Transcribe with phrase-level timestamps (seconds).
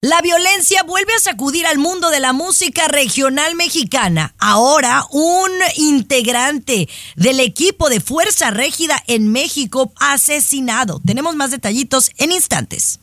[0.00, 4.34] La violencia vuelve a sacudir al mundo de la música regional mexicana.
[4.38, 11.00] Ahora, un integrante del equipo de Fuerza Régida en México asesinado.
[11.04, 13.00] Tenemos más detallitos en instantes.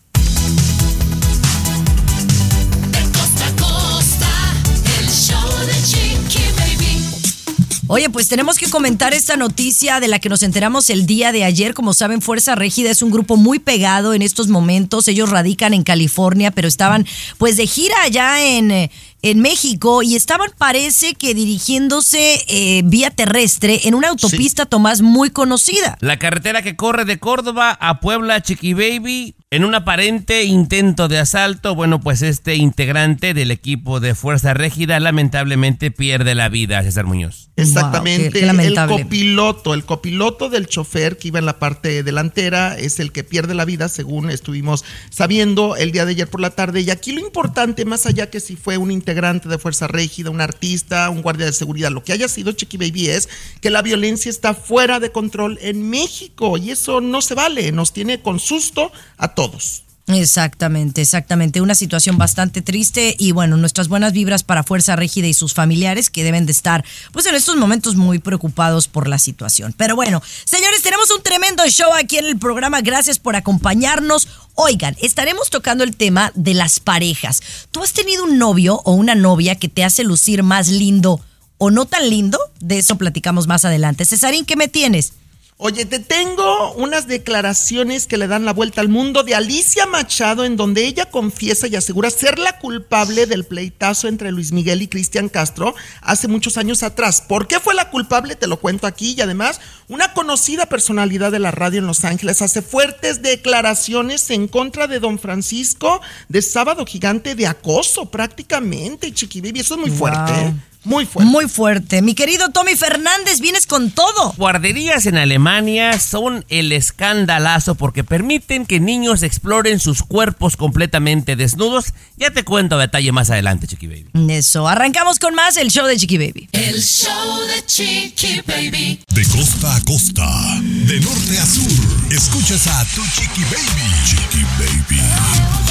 [7.90, 11.46] Oye, pues tenemos que comentar esta noticia de la que nos enteramos el día de
[11.46, 11.74] ayer.
[11.74, 15.08] Como saben, Fuerza Régida es un grupo muy pegado en estos momentos.
[15.08, 17.06] Ellos radican en California, pero estaban
[17.38, 23.10] pues de gira allá en, eh, en México y estaban, parece que dirigiéndose eh, vía
[23.12, 25.98] terrestre en una autopista, Tomás, muy conocida.
[26.02, 31.20] La carretera que corre de Córdoba a Puebla, Chiqui Baby, en un aparente intento de
[31.20, 37.06] asalto, bueno, pues este integrante del equipo de Fuerza Régida lamentablemente pierde la vida, César
[37.06, 37.50] Muñoz.
[37.56, 42.04] Exactamente, Wow, qué- qué el copiloto, el copiloto del chofer que iba en la parte
[42.04, 46.42] delantera es el que pierde la vida, según estuvimos sabiendo el día de ayer por
[46.42, 46.82] la tarde.
[46.82, 50.42] Y aquí lo importante, más allá que si fue un integrante de Fuerza Régida, un
[50.42, 53.30] artista, un guardia de seguridad, lo que haya sido Chiqui Baby es
[53.62, 57.94] que la violencia está fuera de control en México y eso no se vale, nos
[57.94, 59.87] tiene con susto a todos.
[60.08, 61.60] Exactamente, exactamente.
[61.60, 66.10] Una situación bastante triste y bueno, nuestras buenas vibras para Fuerza Régida y sus familiares
[66.10, 69.74] que deben de estar pues en estos momentos muy preocupados por la situación.
[69.76, 72.80] Pero bueno, señores, tenemos un tremendo show aquí en el programa.
[72.80, 74.30] Gracias por acompañarnos.
[74.56, 77.42] Oigan, estaremos tocando el tema de las parejas.
[77.72, 81.20] ¿Tú has tenido un novio o una novia que te hace lucir más lindo
[81.58, 82.40] o no tan lindo?
[82.62, 84.06] De eso platicamos más adelante.
[84.06, 85.12] Cesarín, ¿qué me tienes?
[85.60, 90.46] Oye, te tengo unas declaraciones que le dan la vuelta al mundo de Alicia Machado
[90.46, 94.88] en donde ella confiesa y asegura ser la culpable del pleitazo entre Luis Miguel y
[94.88, 97.24] Cristian Castro hace muchos años atrás.
[97.28, 98.36] ¿Por qué fue la culpable?
[98.36, 102.44] Te lo cuento aquí y además una conocida personalidad de la radio en Los Ángeles
[102.44, 109.42] hace fuertes declaraciones en contra de don Francisco de Sábado Gigante de acoso prácticamente, Chiqui
[109.42, 109.62] Baby.
[109.62, 110.34] Eso es muy fuerte.
[110.34, 110.54] ¿eh?
[110.84, 111.32] Muy fuerte.
[111.32, 112.02] Muy fuerte.
[112.02, 114.34] Mi querido Tommy Fernández, vienes con todo.
[114.38, 121.94] Guarderías en Alemania son el escandalazo porque permiten que niños exploren sus cuerpos completamente desnudos.
[122.18, 124.08] Ya te cuento a detalle más adelante, Chiqui Baby.
[124.30, 126.50] Eso, arrancamos con más el show de Chiqui Baby.
[126.52, 129.00] El show de Chiqui Baby.
[129.10, 130.28] De costa a costa,
[130.62, 134.06] de norte a sur, escuchas a tu Chiqui Baby.
[134.06, 135.67] Chiqui Baby.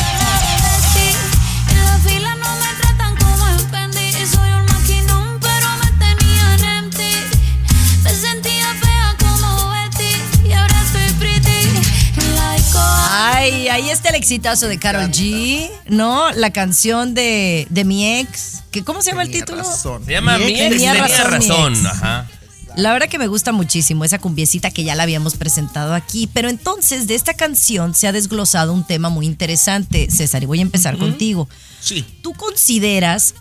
[12.88, 16.30] Ay, ahí está el exitazo de Carol G, ¿no?
[16.32, 18.62] La canción de, de mi ex.
[18.70, 19.62] Que, ¿Cómo se llama el título?
[19.62, 20.04] razón.
[20.04, 21.72] Se llama Mi ex ex tenía tenía razón, mi razón.
[21.75, 21.86] ex.
[21.86, 22.28] Ajá.
[22.76, 26.50] La verdad que me gusta muchísimo esa cumbiecita que ya la habíamos presentado aquí, pero
[26.50, 30.62] entonces de esta canción se ha desglosado un tema muy interesante, César, y voy a
[30.62, 31.48] empezar contigo.
[31.80, 32.04] Sí.
[32.22, 33.34] ¿Tú consideras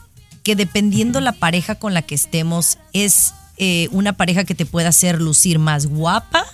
[0.43, 4.89] que dependiendo la pareja con la que estemos es eh, una pareja que te pueda
[4.89, 6.45] hacer lucir más guapa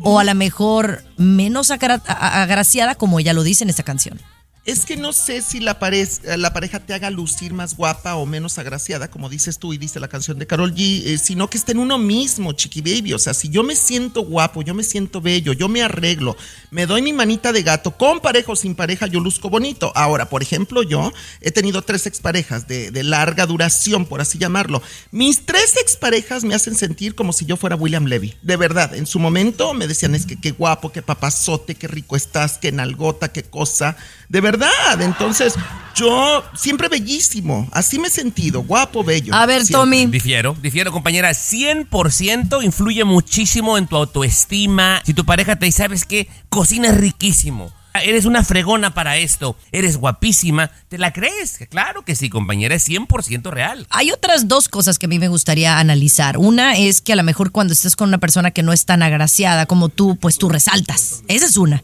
[0.00, 4.20] o a lo mejor menos agraciada como ella lo dice en esta canción?
[4.64, 6.06] Es que no sé si la, pare-
[6.36, 9.98] la pareja te haga lucir más guapa o menos agraciada, como dices tú y dice
[9.98, 13.12] la canción de Carol G, eh, sino que esté en uno mismo, chiqui baby.
[13.12, 16.36] O sea, si yo me siento guapo, yo me siento bello, yo me arreglo,
[16.70, 19.90] me doy mi manita de gato, con pareja o sin pareja, yo luzco bonito.
[19.96, 24.80] Ahora, por ejemplo, yo he tenido tres exparejas de, de larga duración, por así llamarlo.
[25.10, 28.36] Mis tres exparejas me hacen sentir como si yo fuera William Levy.
[28.42, 32.14] De verdad, en su momento me decían, es que qué guapo, qué papazote, qué rico
[32.14, 33.96] estás, qué nalgota, qué cosa.
[34.28, 34.51] De verdad,
[35.00, 35.54] entonces
[35.94, 39.34] yo siempre bellísimo, así me he sentido, guapo, bello.
[39.34, 39.80] A ver, siempre.
[39.80, 40.06] Tommy.
[40.06, 45.02] Difiero, difiero compañera, 100% influye muchísimo en tu autoestima.
[45.04, 46.28] Si tu pareja te dice, ¿sabes qué?
[46.48, 47.72] Cocinas riquísimo.
[47.94, 51.58] Eres una fregona para esto, eres guapísima, ¿te la crees?
[51.68, 53.86] Claro que sí, compañera, es 100% real.
[53.90, 56.38] Hay otras dos cosas que a mí me gustaría analizar.
[56.38, 59.02] Una es que a lo mejor cuando estás con una persona que no es tan
[59.02, 61.22] agraciada como tú, pues tú resaltas.
[61.28, 61.82] Esa es una.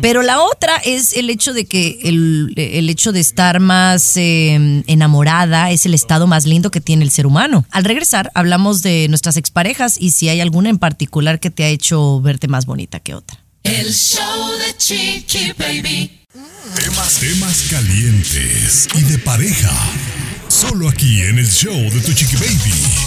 [0.00, 4.82] Pero la otra es el hecho de que el, el hecho de estar más eh,
[4.86, 7.64] enamorada es el estado más lindo que tiene el ser humano.
[7.70, 11.68] Al regresar, hablamos de nuestras exparejas y si hay alguna en particular que te ha
[11.68, 13.38] hecho verte más bonita que otra.
[13.62, 16.20] El show de Chiqui Baby.
[16.74, 19.72] Temas, temas calientes y de pareja.
[20.48, 23.03] Solo aquí en el show de Tu Chiqui Baby.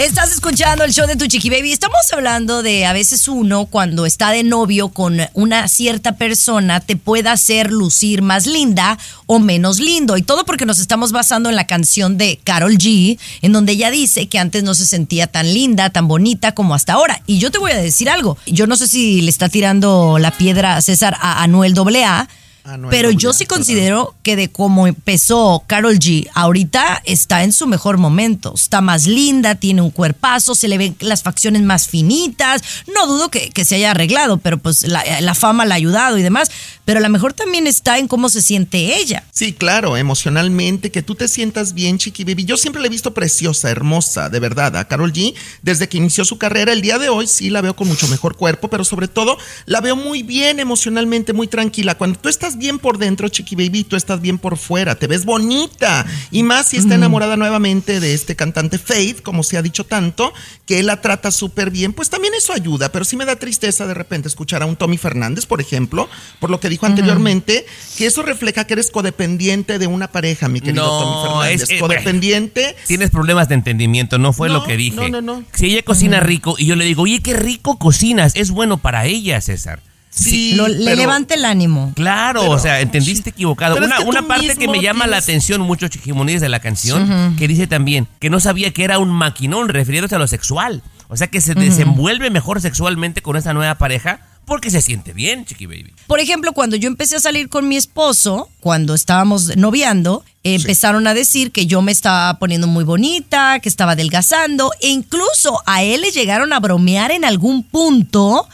[0.00, 1.72] Estás escuchando el show de tu chiqui baby.
[1.72, 6.96] Estamos hablando de a veces uno cuando está de novio con una cierta persona te
[6.96, 10.16] puede hacer lucir más linda o menos lindo.
[10.16, 13.90] Y todo porque nos estamos basando en la canción de Carol G, en donde ella
[13.90, 17.20] dice que antes no se sentía tan linda, tan bonita como hasta ahora.
[17.26, 18.38] Y yo te voy a decir algo.
[18.46, 22.26] Yo no sé si le está tirando la piedra a César a Anuel AA.
[22.64, 27.66] Anuel Pero yo sí considero que de cómo empezó Carol G, ahorita está en su
[27.66, 28.52] mejor momento.
[28.54, 32.62] Está más linda, tiene un cuerpazo, se le ven las facciones más finitas.
[32.94, 36.18] No dudo que, que se haya arreglado, pero pues la, la fama la ha ayudado
[36.18, 36.50] y demás.
[36.84, 39.24] Pero a lo mejor también está en cómo se siente ella.
[39.32, 42.44] Sí, claro, emocionalmente, que tú te sientas bien, Chiqui Baby.
[42.44, 45.34] Yo siempre la he visto preciosa, hermosa, de verdad, a Carol G.
[45.62, 48.36] Desde que inició su carrera, el día de hoy sí la veo con mucho mejor
[48.36, 51.96] cuerpo, pero sobre todo la veo muy bien emocionalmente, muy tranquila.
[51.96, 55.24] Cuando tú estás bien por dentro, Chiqui Baby, tú estás bien por fuera, te ves
[55.24, 56.06] bonita.
[56.30, 60.32] Y más si está enamorada nuevamente de este cantante Faith, como se ha dicho tanto,
[60.66, 63.86] que él la trata súper bien, pues también eso ayuda, pero sí me da tristeza
[63.86, 66.08] de repente escuchar a un Tommy Fernández, por ejemplo,
[66.38, 67.66] por lo que dijo anteriormente,
[67.96, 71.70] que eso refleja que eres codependiente de una pareja, mi querido No, Tommy Fernández.
[71.70, 72.76] es- codependiente.
[72.86, 74.96] Tienes problemas de entendimiento, no fue No, lo que dije.
[74.96, 75.44] no, no, no.
[75.54, 79.06] Si ella cocina rico y yo le digo, oye, qué rico cocinas, es bueno para
[79.06, 79.80] ella, César.
[80.10, 81.92] Sí, Lo- le pero- levanta el ánimo.
[81.94, 83.76] Claro, Pero- o sea, entendiste equivocado.
[83.76, 87.36] Es Una, que una parte que me llama la atención mucho, Chiquimonides, de la canción,
[87.38, 90.82] que dice también que no sabía que era un maquinón, refiriéndose a lo sexual.
[91.08, 95.44] O sea, que se desenvuelve mejor sexualmente con esa nueva pareja porque se siente bien,
[95.44, 95.92] Chiqui Baby.
[96.08, 101.06] Por ejemplo, cuando yo empecé a salir con mi esposo, cuando estábamos noviando, eh, empezaron
[101.06, 105.82] a decir que yo me estaba poniendo muy bonita, que estaba adelgazando, e incluso a
[105.84, 108.48] él le llegaron a bromear en algún punto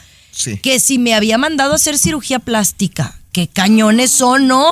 [0.61, 3.19] Que si me había mandado a hacer cirugía plástica.
[3.31, 4.69] ¿Qué cañones son, no?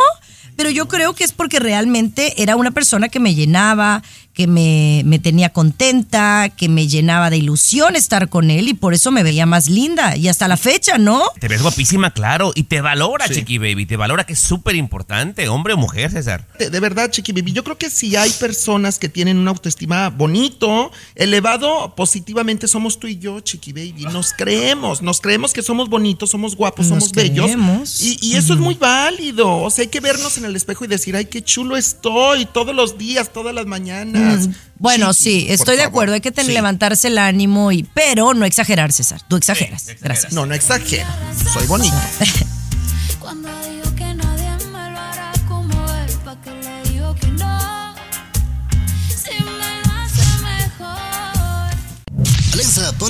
[0.55, 4.03] Pero yo creo que es porque realmente era una persona que me llenaba,
[4.35, 8.93] que me, me tenía contenta, que me llenaba de ilusión estar con él y por
[8.93, 10.17] eso me veía más linda.
[10.17, 11.23] Y hasta la fecha, ¿no?
[11.39, 13.35] Te ves guapísima, claro, y te valora, Sí.
[13.35, 16.45] Chiqui Baby, te valora que es súper importante, hombre o mujer, César.
[16.59, 20.09] De, de verdad, Chiqui Baby, yo creo que si hay personas que tienen una autoestima
[20.09, 24.05] bonito, elevado, positivamente somos tú y yo, Chiqui Baby.
[24.11, 27.45] Nos creemos, nos creemos que somos bonitos, somos guapos, Nos somos bellos.
[27.45, 28.01] creemos.
[28.01, 29.49] Y, y eso es muy válido.
[29.57, 32.75] O sea, hay que vernos en el espejo y decir, ay, qué chulo estoy todos
[32.75, 34.24] los días, todas las mañanas.
[34.25, 36.53] Mm, Bueno, sí, estoy de acuerdo, hay que tener, Sí.
[36.53, 39.21] levantarse el ánimo, y, pero no exagerar, César.
[39.27, 39.85] Tú exageras.
[40.01, 40.33] Gracias.
[40.33, 41.07] No, no exagero.
[41.53, 41.95] Soy bonito.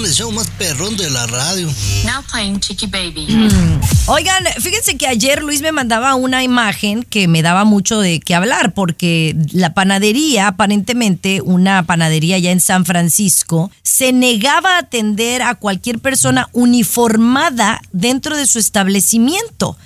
[0.04, 1.68] El show más perrón de la radio.
[2.06, 3.28] Now playing Chicky Baby.
[4.08, 8.36] Oigan, fíjense que ayer Luis me mandaba una imagen que me daba mucho de qué
[8.36, 15.42] hablar, porque la panadería, aparentemente una panadería ya en San Francisco, se negaba a atender
[15.42, 19.78] a cualquier persona uniformada dentro de su establecimiento.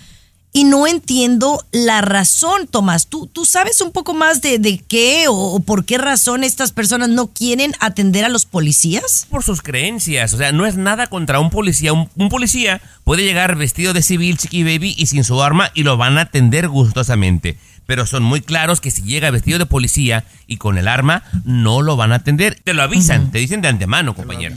[0.52, 3.08] Y no entiendo la razón, Tomás.
[3.08, 6.72] ¿Tú, tú sabes un poco más de, de qué o, o por qué razón estas
[6.72, 9.28] personas no quieren atender a los policías?
[9.30, 11.94] Por sus creencias, o sea, no es nada contra un policía.
[11.94, 15.84] Un, un policía puede llegar vestido de civil, Chiqui Baby, y sin su arma, y
[15.84, 17.58] lo van a atender gustosamente.
[17.86, 21.82] Pero son muy claros que si llega vestido de policía y con el arma, no
[21.82, 22.60] lo van a atender.
[22.64, 24.56] Te lo avisan, te dicen de antemano, compañero.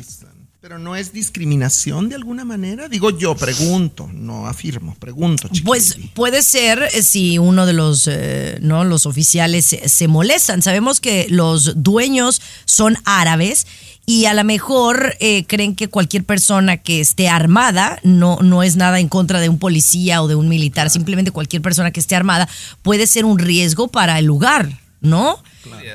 [0.63, 2.89] Pero no es discriminación de alguna manera.
[2.89, 5.49] Digo yo, pregunto, no afirmo, pregunto.
[5.65, 10.63] Pues puede ser eh, si uno de los, eh, no, los oficiales se, se molestan.
[10.63, 13.67] Sabemos que los dueños son árabes
[14.07, 18.77] y a lo mejor eh, creen que cualquier persona que esté armada no, no es
[18.77, 20.91] nada en contra de un policía o de un militar.
[20.91, 22.49] Simplemente cualquier persona que esté armada
[22.83, 25.43] puede ser un riesgo para el lugar, ¿no?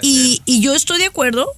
[0.01, 1.51] Y, y yo estoy de acuerdo,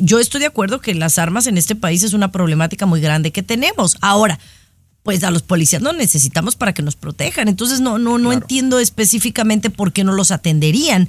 [0.00, 3.32] yo estoy de acuerdo que las armas en este país es una problemática muy grande
[3.32, 3.96] que tenemos.
[4.00, 4.38] Ahora,
[5.02, 7.48] pues a los policías no necesitamos para que nos protejan.
[7.48, 11.08] Entonces no, no, no entiendo específicamente por qué no los atenderían.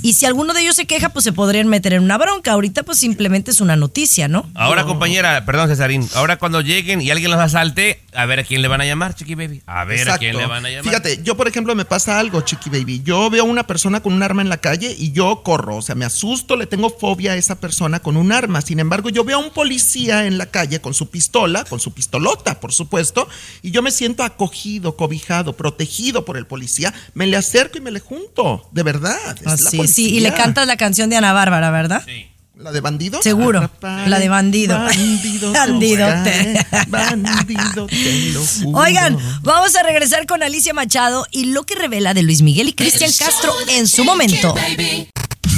[0.00, 2.52] Y si alguno de ellos se queja, pues se podrían meter en una bronca.
[2.52, 4.48] Ahorita pues simplemente es una noticia, ¿no?
[4.54, 8.62] Ahora, compañera, perdón, Cesarín, ahora cuando lleguen y alguien los asalte, a ver a quién
[8.62, 9.62] le van a llamar, Chiqui Baby.
[9.66, 10.84] A ver a quién le van a llamar.
[10.84, 13.02] Fíjate, yo por ejemplo me pasa algo, Chiqui Baby.
[13.02, 15.82] Yo veo a una persona con un arma en la calle y yo corro, o
[15.82, 18.60] sea, me asusto, le tengo fobia a esa persona con un arma.
[18.60, 21.92] Sin embargo, yo veo a un policía en la calle con su pistola, con su
[21.92, 23.28] pistolota, por supuesto,
[23.62, 26.92] y yo me siento acogido, cobijado, protegido por el policía.
[27.14, 29.36] Me le acerco y me le junto, de verdad.
[29.38, 32.02] es la Así, sí, y le cantas la canción de Ana Bárbara, ¿verdad?
[32.06, 32.31] Sí.
[32.62, 33.20] ¿La de bandido?
[33.22, 34.78] Seguro, Atrapar la de bandido.
[34.78, 35.52] Bandido.
[35.52, 38.78] Bandido, te- Bandido, te lo juro.
[38.78, 42.72] Oigan, vamos a regresar con Alicia Machado y lo que revela de Luis Miguel y
[42.72, 44.54] Cristian Castro en su momento.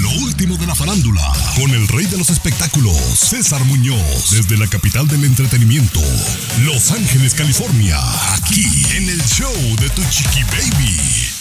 [0.01, 1.23] Lo último de la farándula,
[1.57, 6.01] con el rey de los espectáculos, César Muñoz, desde la capital del entretenimiento,
[6.63, 7.99] Los Ángeles, California,
[8.35, 8.65] aquí
[8.97, 11.34] en el show de Tu Chiqui Baby.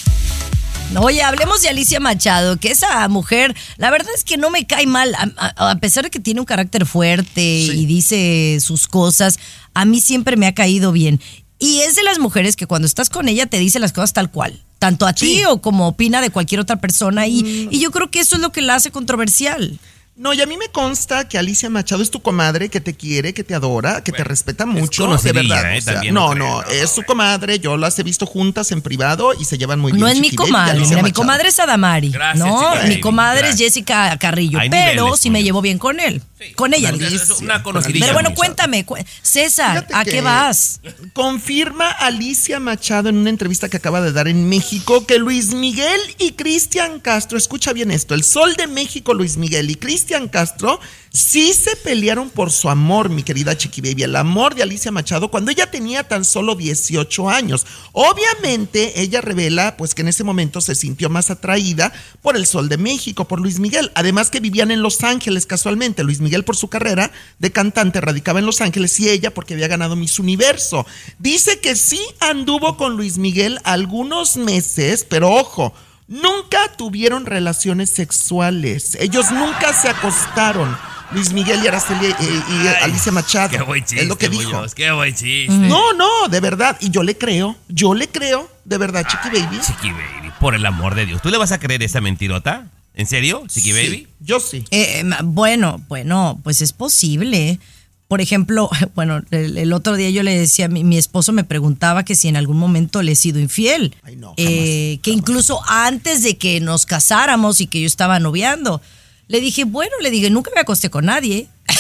[1.00, 4.86] Oye, hablemos de Alicia Machado, que esa mujer, la verdad es que no me cae
[4.86, 9.40] mal, a, pesar de que tiene un carácter fuerte y dice sus cosas,
[9.74, 11.20] a mí siempre me ha caído bien.
[11.60, 14.30] Y es de las mujeres que cuando estás con ella te dice las cosas tal
[14.30, 17.26] cual, tanto a ti o como opina de cualquier otra persona.
[17.26, 19.80] Y, y yo creo que eso es lo que la hace controversial.
[20.16, 23.34] No, y a mí me consta que Alicia Machado es tu comadre, que te quiere,
[23.34, 25.76] que te adora, que te respeta mucho, de conocidilla, verdad.
[25.76, 25.78] ¿eh?
[25.80, 28.84] o sea, También no, no no, es su comadre, yo las he visto juntas en
[28.84, 30.02] privado y se llevan muy bien.
[30.02, 32.76] No es mi comadre, mira, mi comadre es Adamari, Gracias, ¿no?
[32.88, 33.62] Mi comadre gracias.
[33.62, 36.22] es Jessica Carrillo, Hay pero niveles, sí me llevo bien con él,
[36.56, 36.90] con ella.
[36.94, 37.24] Una- digo.
[37.42, 38.06] Una conocidilla.
[38.06, 40.80] Pero bueno, cuéntame, cu- César, Fíjate ¿a qué vas?
[41.14, 46.00] Confirma Alicia Machado en una entrevista que acaba de dar en México que Luis Miguel
[46.20, 50.80] y Cristian Castro, escucha bien esto, el Sol de México, Luis Miguel y Cristian Castro
[51.12, 55.30] sí se pelearon por su amor, mi querida Chiqui Baby, el amor de Alicia Machado
[55.30, 57.68] cuando ella tenía tan solo 18 años.
[57.92, 62.68] Obviamente ella revela pues que en ese momento se sintió más atraída por el Sol
[62.68, 66.56] de México, por Luis Miguel, además que vivían en Los Ángeles casualmente, Luis Miguel por
[66.56, 70.88] su carrera de cantante radicaba en Los Ángeles y ella porque había ganado Miss Universo.
[71.20, 75.74] Dice que sí anduvo con Luis Miguel algunos meses, pero ojo,
[76.08, 78.98] nunca tuvieron relaciones sexuales.
[79.00, 80.76] Ellos nunca se acostaron.
[81.12, 83.50] Luis Miguel y Araceli eh, y Ay, Alicia Machado.
[83.50, 84.66] Qué buen chiste, es lo que dijo.
[84.76, 85.54] Qué buen chiste.
[85.54, 86.78] No, no, de verdad.
[86.82, 89.60] Y yo le creo, yo le creo, de verdad, Chiqui Baby.
[89.60, 91.22] Chiqui Baby, por el amor de Dios.
[91.22, 92.68] ¿Tú le vas a creer esa mentirota?
[92.96, 93.88] ¿En serio, Chiqui Baby?
[93.90, 94.66] Sí, yo sí.
[94.72, 97.60] Eh, eh, bueno, bueno, pues es posible.
[98.08, 102.04] Por ejemplo, bueno, el, el otro día yo le decía, mi, mi esposo me preguntaba
[102.06, 103.96] que si en algún momento le he sido infiel.
[104.04, 108.20] Ay, no, jamás, Eh, que incluso antes de que nos casáramos y que yo estaba
[108.20, 108.82] noviando,
[109.28, 111.48] le dije, bueno, le dije, nunca me acosté con nadie.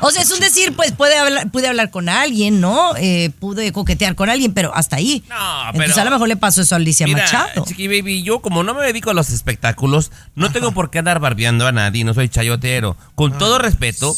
[0.00, 2.94] O sea, es un decir, pues puede hablar, pude hablar con alguien, ¿no?
[2.96, 5.24] Eh, pude coquetear con alguien, pero hasta ahí.
[5.28, 5.36] No,
[5.70, 7.64] Entonces pero- a lo mejor le pasó eso a Alicia Mira, Machado.
[7.64, 11.18] Chiqui Baby, yo como no me dedico a los espectáculos, no tengo por qué andar
[11.20, 12.96] barbeando a nadie, no soy chayotero.
[13.14, 14.14] Con todo respeto,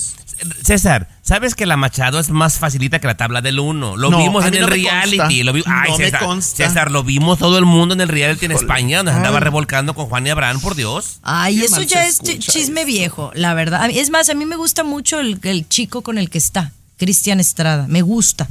[0.64, 3.96] César, ¿sabes que la Machado es más facilita que la tabla del uno?
[3.96, 5.16] Lo No, vimos en el reality.
[5.18, 5.44] consta.
[5.44, 6.66] Lo vi- Ay, No me César, consta.
[6.68, 8.52] César, lo vimos todo el mundo en el reality en.
[8.52, 9.44] España, donde andaba Ay.
[9.44, 11.20] revolcando con Juan y Abraham, por Dios.
[11.22, 12.86] Ay, eso ya es chisme eso.
[12.88, 13.88] viejo, la verdad.
[13.92, 17.38] Es más, a mí me gusta mucho el, el chico con el que está, Cristian
[17.38, 17.86] Estrada.
[17.88, 18.48] Me gusta.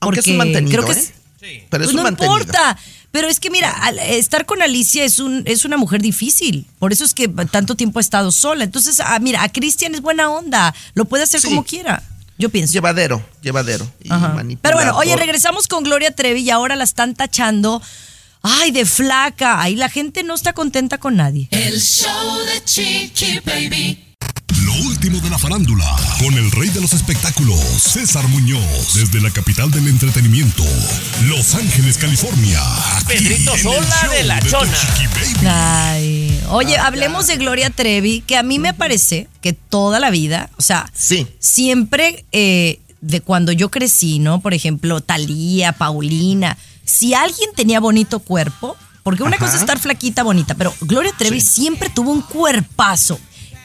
[0.00, 1.02] Aunque es un porque mantenido, creo que ¿eh?
[1.02, 1.12] es-
[1.70, 2.38] Pero es pues un no mantenido.
[2.38, 2.76] importa.
[3.10, 3.74] Pero es que mira,
[4.06, 6.66] estar con Alicia es un es una mujer difícil.
[6.78, 8.64] Por eso es que tanto tiempo ha estado sola.
[8.64, 10.74] Entonces, ah, mira, a Cristian es buena onda.
[10.92, 11.48] Lo puede hacer Sí.
[11.48, 12.02] como quiera.
[12.38, 12.72] Yo pienso.
[12.72, 13.86] Llevadero, llevadero.
[14.02, 14.08] Y.
[14.56, 17.82] Pero bueno, oye, regresamos con Gloria Trevi y ahora la están tachando.
[18.42, 19.60] Ay, de flaca.
[19.60, 21.48] Ahí la gente no está contenta con nadie.
[21.50, 24.07] El show de Chiqui Baby.
[24.78, 25.84] Lo último de la farándula,
[26.20, 30.62] con el rey de los espectáculos, César Muñoz, desde la capital del entretenimiento,
[31.24, 32.60] Los Ángeles, California.
[33.06, 34.72] Pedrito Sola de la Chona.
[34.78, 35.46] Chiqui Baby.
[35.48, 40.50] Ay, oye, hablemos de Gloria Trevi, que a mí me parece que toda la vida,
[40.58, 41.26] o sea, Sí.
[41.40, 44.40] siempre eh, de cuando yo crecí, ¿no?
[44.40, 49.44] Por ejemplo, Talía, Paulina, si alguien tenía bonito cuerpo, porque una Ajá.
[49.46, 53.18] cosa es estar flaquita, bonita, pero Gloria Trevi siempre tuvo un cuerpazo.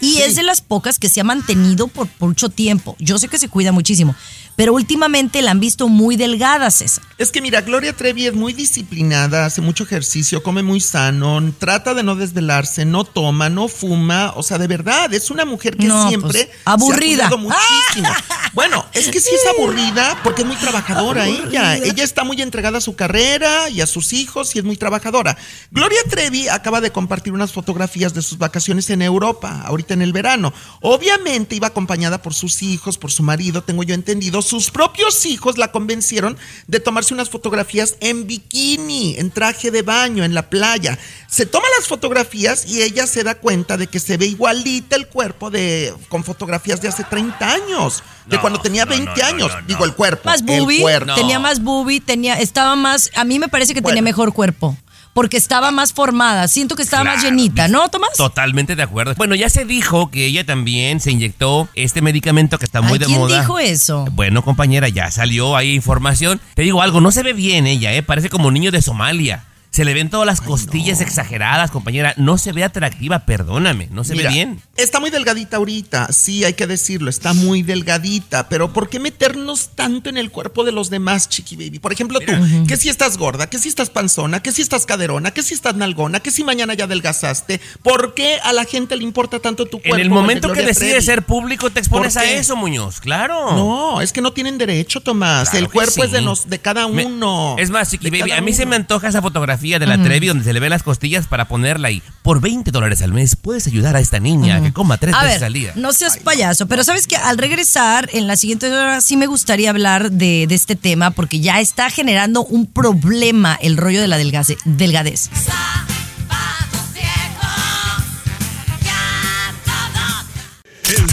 [0.04, 2.96] Y es de las pocas que se ha mantenido por, por mucho tiempo.
[3.00, 4.16] Yo sé que se cuida muchísimo,
[4.56, 7.04] pero últimamente la han visto muy delgada, César.
[7.18, 11.94] Es que mira, Gloria Trevi es muy disciplinada, hace mucho ejercicio, come muy sano, trata
[11.94, 15.86] de no desvelarse, no toma, no fuma, o sea, de verdad, es una mujer que
[15.86, 17.00] No, siempre pues, aburrida.
[17.00, 18.10] se ha cuidado muchísimo.
[18.54, 21.76] Bueno, es que sí es aburrida porque es muy trabajadora ella.
[21.76, 25.36] Ella está muy entregada a su carrera y a sus hijos y es muy trabajadora.
[25.72, 30.14] Gloria Trevi acaba de compartir unas fotografías de sus vacaciones en Europa, ahorita en el
[30.14, 30.54] verano.
[30.82, 34.43] Obviamente iba acompañada por sus hijos, por su marido, tengo yo entendido.
[34.44, 40.24] Sus propios hijos la convencieron de tomarse unas fotografías en bikini, en traje de baño,
[40.24, 41.00] en la playa.
[41.28, 45.08] Se toma las fotografías y ella se da cuenta de que se ve igualita el
[45.08, 49.16] cuerpo de con fotografías de hace 30 años, de No, cuando tenía no, 20 no,
[49.16, 49.52] no, años.
[49.52, 49.68] no, no.
[49.68, 50.30] Digo, el cuerpo.
[50.30, 50.84] Más el boobie,
[51.16, 54.78] tenía más boobie, tenía, estaba más, a mí me parece que tenía mejor cuerpo,
[55.14, 58.12] porque estaba más formada, siento que estaba más llenita, ¿no, Tomás?
[58.18, 59.14] Totalmente de acuerdo.
[59.16, 63.00] Bueno, ya se dijo que ella también se inyectó este medicamento que está muy Ay,
[63.00, 63.40] de ¿quién moda.
[63.42, 64.06] dijo eso?
[64.12, 66.42] Bueno, compañera, ya salió ahí información.
[66.56, 68.04] Te digo algo, no se ve bien ella, ¿eh?
[68.04, 69.44] Parece como niño de Somalia.
[69.74, 72.14] Se le ven todas las costillas exageradas, compañera.
[72.16, 73.88] No se ve atractiva, perdóname.
[73.90, 74.62] No se Mira, ve bien.
[74.78, 79.70] Está muy delgadita ahorita, sí, hay que decirlo, está muy delgadita, pero ¿por qué meternos
[79.74, 81.80] tanto en el cuerpo de los demás, chiqui baby?
[81.80, 82.34] Por ejemplo, tú,
[82.68, 85.76] que si estás gorda, que si estás panzona, que si estás caderona, que si estás
[85.76, 89.80] nalgona, que si mañana ya adelgazaste, ¿por qué a la gente le importa tanto tu
[89.80, 89.96] cuerpo?
[89.96, 93.00] En el momento que decides ser público, te expones ¿Por a eso, Muñoz.
[93.00, 93.54] Claro.
[93.56, 95.50] No, es que no tienen derecho, Tomás.
[95.50, 97.56] Claro el cuerpo es de, nos, de cada Me- uno.
[97.58, 100.44] es más, Chiqui Baby, a mí se me antoja esa fotografía de la Trevi donde
[100.44, 102.02] se le ven las costillas para ponerla ahí.
[102.22, 105.40] Por 20 dólares al mes puedes ayudar a esta niña que coma tres A veces
[105.40, 105.72] ver, al día.
[105.76, 109.70] no seas payaso, pero sabes que al regresar en la siguiente hora sí me gustaría
[109.70, 114.18] hablar de, de este tema porque ya está generando un problema el rollo de la
[114.18, 115.30] delgadez.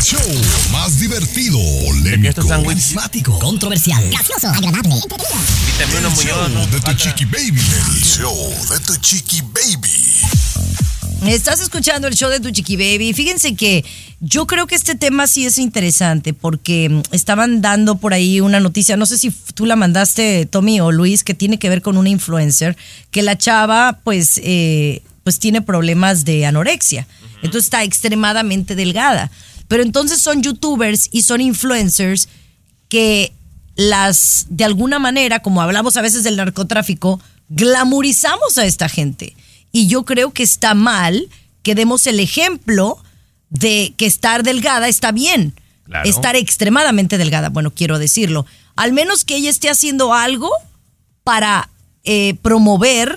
[0.03, 0.21] Show
[0.73, 2.47] más divertido, polémico.
[2.47, 4.97] Carismático, controversial, gracioso, agradable, uno,
[5.79, 7.61] El show no de tu chiqui baby.
[7.61, 11.33] El show de tu chiqui baby.
[11.33, 13.13] Estás escuchando el show de tu chiqui baby.
[13.13, 13.85] Fíjense que
[14.21, 18.59] yo creo que este tema sí es interesante porque mm, estaban dando por ahí una
[18.59, 21.99] noticia, no sé si tú la mandaste, Tommy o Luis, que tiene que ver con
[21.99, 22.77] una influencer,
[23.11, 27.07] que la chava pues, eh, pues tiene problemas de anorexia.
[27.43, 29.31] Entonces está extremadamente delgada.
[29.71, 32.29] Pero entonces son youtubers y son influencers
[32.89, 33.33] que
[33.77, 39.37] las, de alguna manera, como hablamos a veces del narcotráfico, glamorizamos a esta gente.
[39.71, 41.29] Y yo creo que está mal
[41.63, 42.99] que demos el ejemplo
[43.49, 45.55] de que estar delgada está bien.
[45.85, 46.11] Claro.
[46.11, 48.47] Estar extremadamente delgada, bueno, quiero decirlo.
[48.75, 50.51] Al menos que ella esté haciendo algo
[51.23, 51.71] para
[52.03, 53.17] eh, promover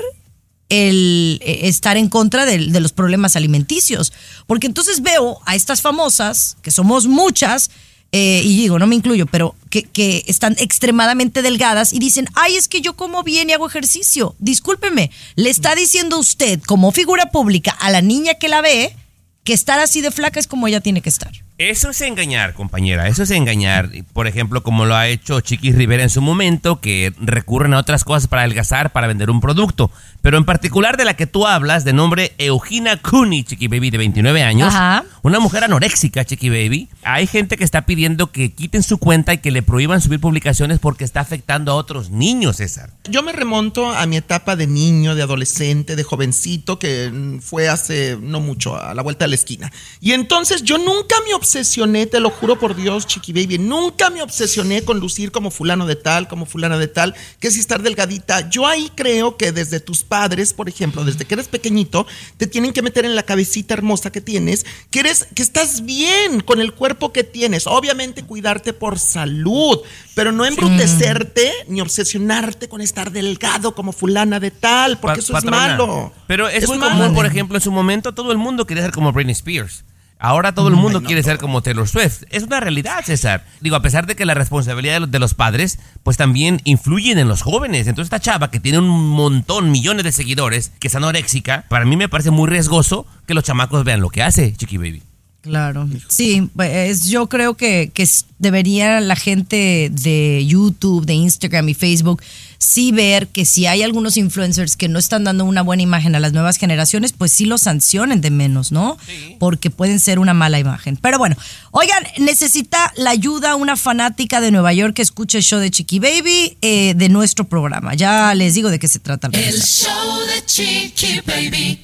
[0.82, 4.14] el eh, estar en contra del- de, los problemas alimenticios.
[4.48, 7.70] Porque entonces veo a estas famosas, que somos muchas,
[8.12, 12.56] eh, y digo, no me incluyo, pero que, que están extremadamente delgadas y dicen, ay,
[12.56, 14.36] es que yo como bien y hago ejercicio.
[14.40, 18.96] Discúlpeme, le está diciendo usted como figura pública a la niña que la ve
[19.44, 21.32] que estar así de flaca es como ella tiene que estar.
[21.58, 23.08] Eso es engañar, compañera.
[23.10, 23.90] Eso es engañar.
[24.14, 28.04] Por ejemplo, como lo ha hecho Chiquis Rivera en su momento, que recurren a otras
[28.06, 29.92] cosas para adelgazar, para vender un producto.
[30.24, 33.98] Pero en particular de la que tú hablas, de nombre Eugenia Cooney, Chiqui Baby, de
[33.98, 34.74] 29 años.
[34.74, 35.04] Ajá.
[35.22, 36.88] Una mujer anoréxica, Chiqui Baby.
[37.04, 40.80] Hay gente que está pidiendo que quiten su cuenta y que le prohíban subir publicaciones
[40.80, 42.92] porque está afectando a otros niños, César.
[43.10, 47.68] Yo me remonto a mi etapa de niño, de adolescente, de jovencito, que mm, fue
[47.68, 49.74] hace no mucho, a la vuelta de la esquina.
[50.00, 54.22] Y entonces yo nunca me obsesioné, te lo juro por Dios, Chiqui Baby, nunca me
[54.22, 58.50] obsesioné con lucir como fulano de tal, como fulana de tal, que si estar delgadita.
[58.50, 62.06] Yo ahí creo que desde tus padres, por ejemplo, desde que eres pequeñito,
[62.38, 66.40] te tienen que meter en la cabecita hermosa que tienes, que eres, que estás bien
[66.42, 67.66] con el cuerpo que tienes.
[67.66, 69.80] Obviamente cuidarte por salud,
[70.14, 75.34] pero no embrutecerte ni obsesionarte con estar delgado como fulana de tal, porque Pa- eso
[75.34, 75.58] patrona.
[75.58, 76.14] es malo.
[76.28, 76.92] Pero es, muy malo.
[76.96, 79.84] común, por ejemplo, en su momento todo el mundo quería ser como Britney Spears.
[80.24, 82.24] Ahora todo el mundo quiere ser como Taylor Swift.
[82.30, 83.46] Es una realidad, César.
[83.60, 87.18] Digo, a pesar de que la responsabilidad de los, de los padres, pues también influyen
[87.18, 87.88] en los jóvenes.
[87.88, 91.98] Entonces esta chava que tiene un montón, millones de seguidores, que es anoréxica, para mí
[91.98, 95.04] me parece muy riesgoso que los chamacos vean lo que hace, Chiqui Baby.
[95.42, 95.90] Claro.
[96.08, 98.08] Sí, es, yo creo que, que
[98.40, 102.24] debería la gente de YouTube, de Instagram y Facebook
[102.64, 106.20] sí ver que si hay algunos influencers que no están dando una buena imagen a
[106.20, 108.98] las nuevas generaciones, pues sí los sancionen de menos, ¿no?
[109.40, 110.98] Porque pueden ser una mala imagen.
[110.98, 111.36] Pero bueno,
[111.72, 116.00] oigan, necesita la ayuda una fanática de Nueva York que escuche el show de Chiqui
[116.00, 117.94] Baby eh, de nuestro programa.
[117.94, 119.30] Ya les digo de qué se trata.
[119.32, 121.80] El show de Chiqui Baby.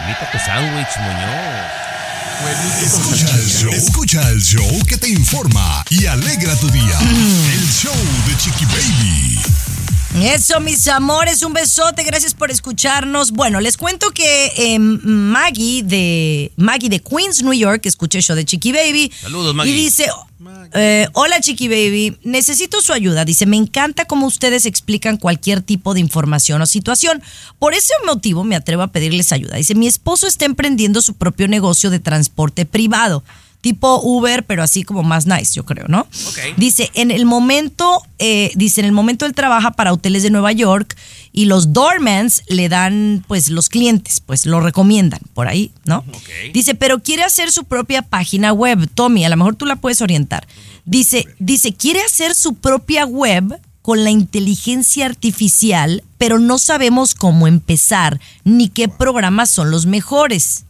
[0.00, 1.81] Invita tu sándwich, Muñoz.
[3.72, 4.84] Escucha el show.
[4.86, 6.98] Que te informa y alegra tu día.
[7.00, 7.94] El show
[8.26, 9.51] de Chiqui Baby.
[10.20, 13.32] Eso, mis amores, un besote, gracias por escucharnos.
[13.32, 18.36] Bueno, les cuento que eh, Maggie de Maggie de Queens, New York, escuché el show
[18.36, 19.10] de Chiqui Baby.
[19.22, 19.72] Saludos, Maggie.
[19.72, 20.08] Y dice,
[20.74, 23.24] eh, hola Chiqui Baby, necesito su ayuda.
[23.24, 27.22] Dice, me encanta cómo ustedes explican cualquier tipo de información o situación.
[27.58, 29.56] Por ese motivo me atrevo a pedirles ayuda.
[29.56, 33.24] Dice, mi esposo está emprendiendo su propio negocio de transporte privado.
[33.62, 36.06] Tipo Uber, pero así como más nice, yo creo, ¿no?
[36.56, 40.50] Dice, en el momento, eh, dice, en el momento él trabaja para hoteles de Nueva
[40.50, 40.96] York
[41.32, 46.04] y los doormans le dan, pues, los clientes, pues, lo recomiendan por ahí, ¿no?
[46.52, 48.90] Dice, pero quiere hacer su propia página web.
[48.94, 50.46] Tommy, a lo mejor tú la puedes orientar.
[50.84, 57.46] Dice, dice, quiere hacer su propia web con la inteligencia artificial, pero no sabemos cómo
[57.46, 60.64] empezar ni qué programas son los mejores.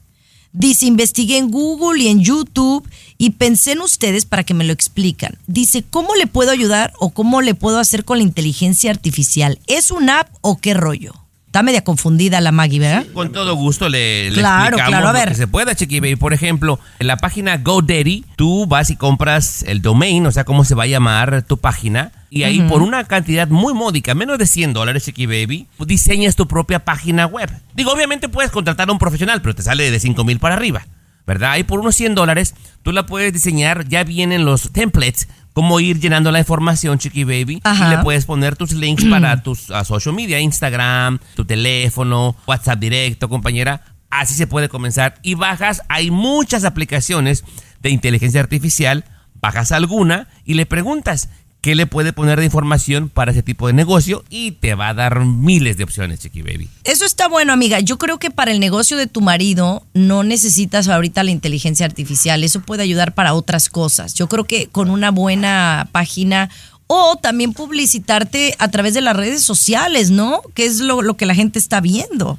[0.53, 2.87] Dice, investigué en Google y en YouTube
[3.17, 5.39] y pensé en ustedes para que me lo explican.
[5.47, 9.59] Dice, ¿cómo le puedo ayudar o cómo le puedo hacer con la inteligencia artificial?
[9.67, 11.22] ¿Es una app o qué rollo?
[11.53, 13.05] Está media confundida la Maggie, ¿verdad?
[13.13, 15.29] Con todo gusto le, le Claro, explicamos claro, a lo ver.
[15.29, 16.17] que se pueda, Chiqui Baby.
[16.17, 20.65] Por ejemplo, en la página GoDaddy, tú vas y compras el domain, o sea, cómo
[20.65, 22.11] se va a llamar tu página.
[22.31, 26.49] Y ahí por una cantidad muy módica, menos de 100 dólares, Chiqui Baby, diseñas tu
[26.49, 27.51] propia página web.
[27.75, 30.87] Digo, obviamente puedes contratar a un profesional, pero te sale de 5 mil para arriba.
[31.27, 31.53] ¿Verdad?
[31.53, 36.01] Ahí por unos 100 dólares tú la puedes diseñar, ya vienen los templates, cómo ir
[36.01, 37.61] llenando la información, Chiqui Baby.
[37.65, 37.87] Ajá.
[37.87, 42.79] Y le puedes poner tus links para tus a social media, Instagram, tu teléfono, WhatsApp
[42.79, 43.83] directo, compañera.
[44.11, 45.15] Así se puede comenzar.
[45.23, 47.45] Y bajas, hay muchas aplicaciones
[47.81, 49.05] de inteligencia artificial.
[49.41, 51.29] Bajas alguna y le preguntas
[51.63, 54.95] qué le puede poner de información para ese tipo de negocio y te va a
[54.95, 56.69] dar miles de opciones, Chiqui Baby.
[56.85, 57.79] Eso está bueno, amiga.
[57.79, 62.43] Yo creo que para el negocio de tu marido no necesitas ahorita la inteligencia artificial.
[62.43, 64.15] Eso puede ayudar para otras cosas.
[64.15, 66.51] Yo creo que con una buena página
[66.89, 70.43] o también publicitarte a través de las redes sociales, ¿no?
[70.55, 72.39] Que es lo, lo que la gente está viendo.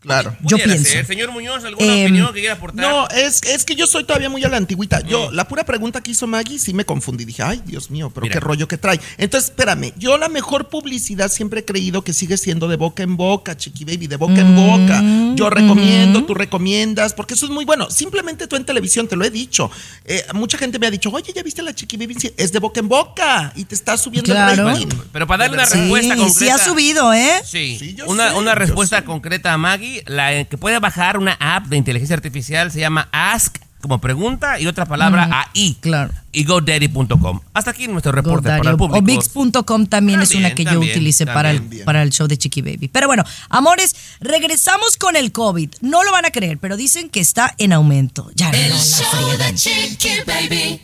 [0.00, 0.36] Claro.
[0.42, 0.84] Yo pienso.
[0.84, 1.04] ser.
[1.06, 2.80] Señor Muñoz, ¿alguna Em, opinión que quiera aportar?
[2.88, 5.00] No, es, es que yo soy todavía muy a la antigüita.
[5.00, 7.24] Yo, la pura pregunta que hizo Maggie, sí me confundí.
[7.24, 8.34] Dije, ay, Dios mío, pero Mira.
[8.34, 9.00] qué rollo que trae.
[9.18, 13.16] Entonces, espérame, yo la mejor publicidad siempre he creído que sigue siendo de boca en
[13.16, 15.02] boca, Chiqui Baby, de boca en boca.
[15.34, 17.90] Yo recomiendo, tú recomiendas, porque eso es muy bueno.
[17.90, 19.68] Simplemente tú en televisión, te lo he dicho.
[20.04, 22.16] Eh, mucha gente me ha dicho, oye, ¿ya viste la Chiqui Baby?
[22.36, 24.68] Es de boca en boca y te está subiendo Claro.
[24.68, 24.86] el rating.
[25.12, 26.38] Pero para darle una respuesta Sí, concreta.
[26.38, 27.42] sí ha subido, ¿eh?
[27.44, 29.04] Sí, Sí, yo una, sé, una yo respuesta sé.
[29.04, 33.08] concreta a Maggie, la eh, que puede bajar una app de inteligencia artificial se llama
[33.12, 35.76] Ask como pregunta y otra palabra AI.
[35.80, 36.12] claro.
[36.32, 37.40] Y GoDaddy.com.
[37.54, 38.98] Hasta aquí nuestro reporte para el o- público.
[38.98, 41.84] O Vix.com también es una También, que yo también, utilicé para el, también.
[41.84, 42.88] para el show de Chiqui Baby.
[42.88, 45.70] Pero bueno, amores, regresamos con el COVID.
[45.80, 48.30] No lo van a creer, pero dicen que está en aumento.
[48.34, 50.80] Ya no El la show de Chiqui Baby.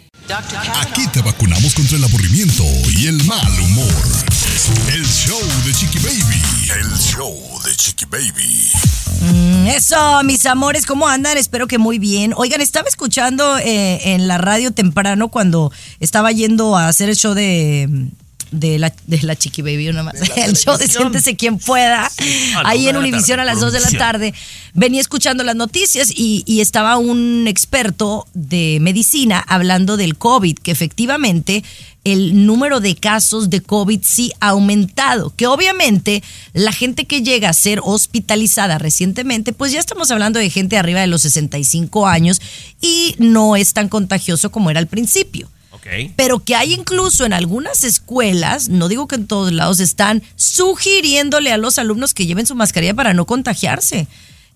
[0.80, 2.64] Aquí te vacunamos contra el aburrimiento
[2.96, 3.92] y el mal humor.
[4.94, 6.42] El show de Chiqui Baby.
[6.80, 8.70] El show de Chiqui Baby.
[9.20, 11.36] Mm, Eso, mis amores, ¿cómo andan?
[11.36, 12.32] Espero que muy bien.
[12.38, 17.34] Oigan, estaba escuchando eh, en la radio temprano cuando estaba yendo a hacer el show
[17.34, 18.08] de
[18.54, 20.14] de la, de la Chiqui Baby, una más.
[20.36, 20.88] El show de.
[20.88, 22.10] Siéntese quien pueda.
[22.64, 24.34] Ahí en Univisión a las 2 de la tarde.
[24.72, 30.70] Venía escuchando las noticias y, y estaba un experto de medicina hablando del COVID, que
[30.70, 31.62] efectivamente
[32.04, 37.48] el número de casos de COVID sí ha aumentado, que obviamente la gente que llega
[37.48, 42.40] a ser hospitalizada recientemente, pues ya estamos hablando de gente arriba de los 65 años
[42.80, 45.48] y no es tan contagioso como era al principio
[46.16, 51.52] Pero que hay incluso en algunas escuelas, no digo que en todos lados, están sugiriéndole
[51.52, 54.06] a los alumnos que lleven su mascarilla para no contagiarse,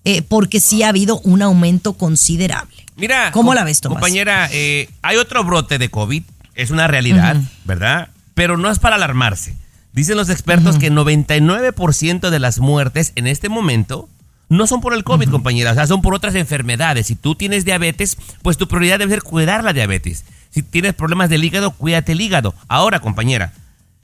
[0.05, 2.85] eh, porque sí ha habido un aumento considerable.
[2.95, 3.99] Mira, ¿Cómo la ves, Tomás?
[3.99, 6.23] Compañera, eh, hay otro brote de COVID,
[6.55, 8.09] es una realidad, ¿verdad?
[8.33, 9.55] Pero no es para alarmarse.
[9.93, 14.07] Dicen los expertos que 99% de las muertes en este momento
[14.49, 17.07] no son por el COVID, compañera, o sea, son por otras enfermedades.
[17.07, 20.25] Si tú tienes diabetes, pues tu prioridad debe ser cuidar la diabetes.
[20.49, 22.55] Si tienes problemas del hígado, cuídate el hígado.
[22.67, 23.53] Ahora, compañera,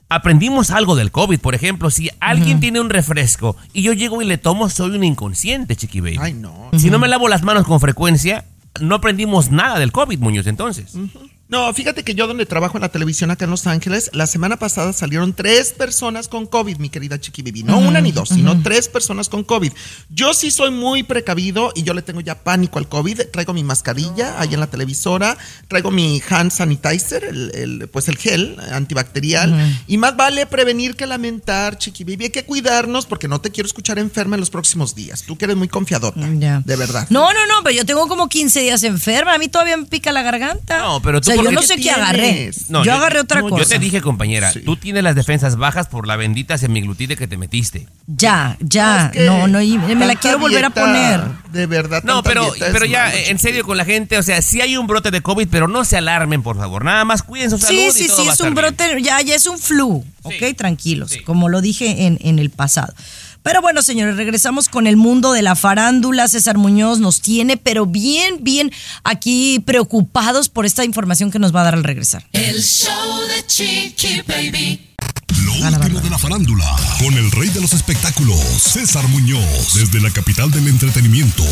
[0.08, 1.40] aprendimos algo del COVID.
[1.40, 5.04] Por ejemplo, si alguien tiene un refresco y yo llego y le tomo, soy un
[5.04, 6.18] inconsciente, chiqui baby.
[6.20, 6.70] Ay, no.
[6.76, 8.44] Si no me lavo las manos con frecuencia,
[8.80, 10.94] no aprendimos nada del COVID, Muñoz, entonces.
[11.48, 14.56] No, fíjate que yo donde trabajo en la televisión acá en Los Ángeles, la semana
[14.56, 17.62] pasada salieron tres personas con COVID, mi querida Chiqui Baby.
[17.62, 19.72] No una ni dos, sino tres personas con COVID.
[20.10, 23.20] Yo sí soy muy precavido y yo le tengo ya pánico al COVID.
[23.32, 28.16] Traigo mi mascarilla ahí en la televisora, traigo mi hand sanitizer, el, el, pues el
[28.16, 29.54] gel antibacterial.
[29.86, 32.24] Y más vale prevenir que lamentar, Chiqui Baby.
[32.24, 35.22] Hay que cuidarnos porque no te quiero escuchar enferma en los próximos días.
[35.22, 36.18] Tú que eres muy confiadota.
[36.20, 37.06] De verdad.
[37.10, 39.34] No, no, no, pero yo tengo como 15 días enferma.
[39.34, 40.78] A mí todavía me pica la garganta.
[40.78, 42.50] No, pero tú O sea, ¿por yo no sé qué agarré.
[42.68, 43.62] No, yo, agarré otra no, cosa.
[43.62, 44.60] Yo te dije, compañera, Sí.
[44.60, 47.86] tú tienes las defensas bajas por la bendita semiglutide que te metiste.
[48.06, 49.06] Ya, No, ya.
[49.06, 51.20] es que No, no, y me la quiero volver a poner.
[51.52, 52.02] De verdad.
[52.04, 54.86] No, pero, pero ya, malo, en serio con la gente, o sea, sí hay un
[54.86, 56.84] brote de COVID, pero no se alarmen, por favor.
[56.84, 58.54] Nada más cuiden su salud Sí, y sí, todo sí, es un bien.
[58.56, 60.34] brote, ya, ya es un flu, Sí.
[60.44, 61.20] ok, tranquilos, Sí.
[61.20, 62.92] como lo dije en, en el pasado.
[63.46, 66.26] Pero bueno, señores, regresamos con el mundo de la farándula.
[66.26, 68.72] César Muñoz nos tiene, pero bien, bien
[69.04, 72.26] aquí preocupados por esta información que nos va a dar al regresar.
[72.32, 74.80] El show de Chiqui Baby.
[75.44, 76.64] Lo último de la farándula,
[76.98, 81.44] con el rey de los espectáculos, César Muñoz, desde la capital del entretenimiento,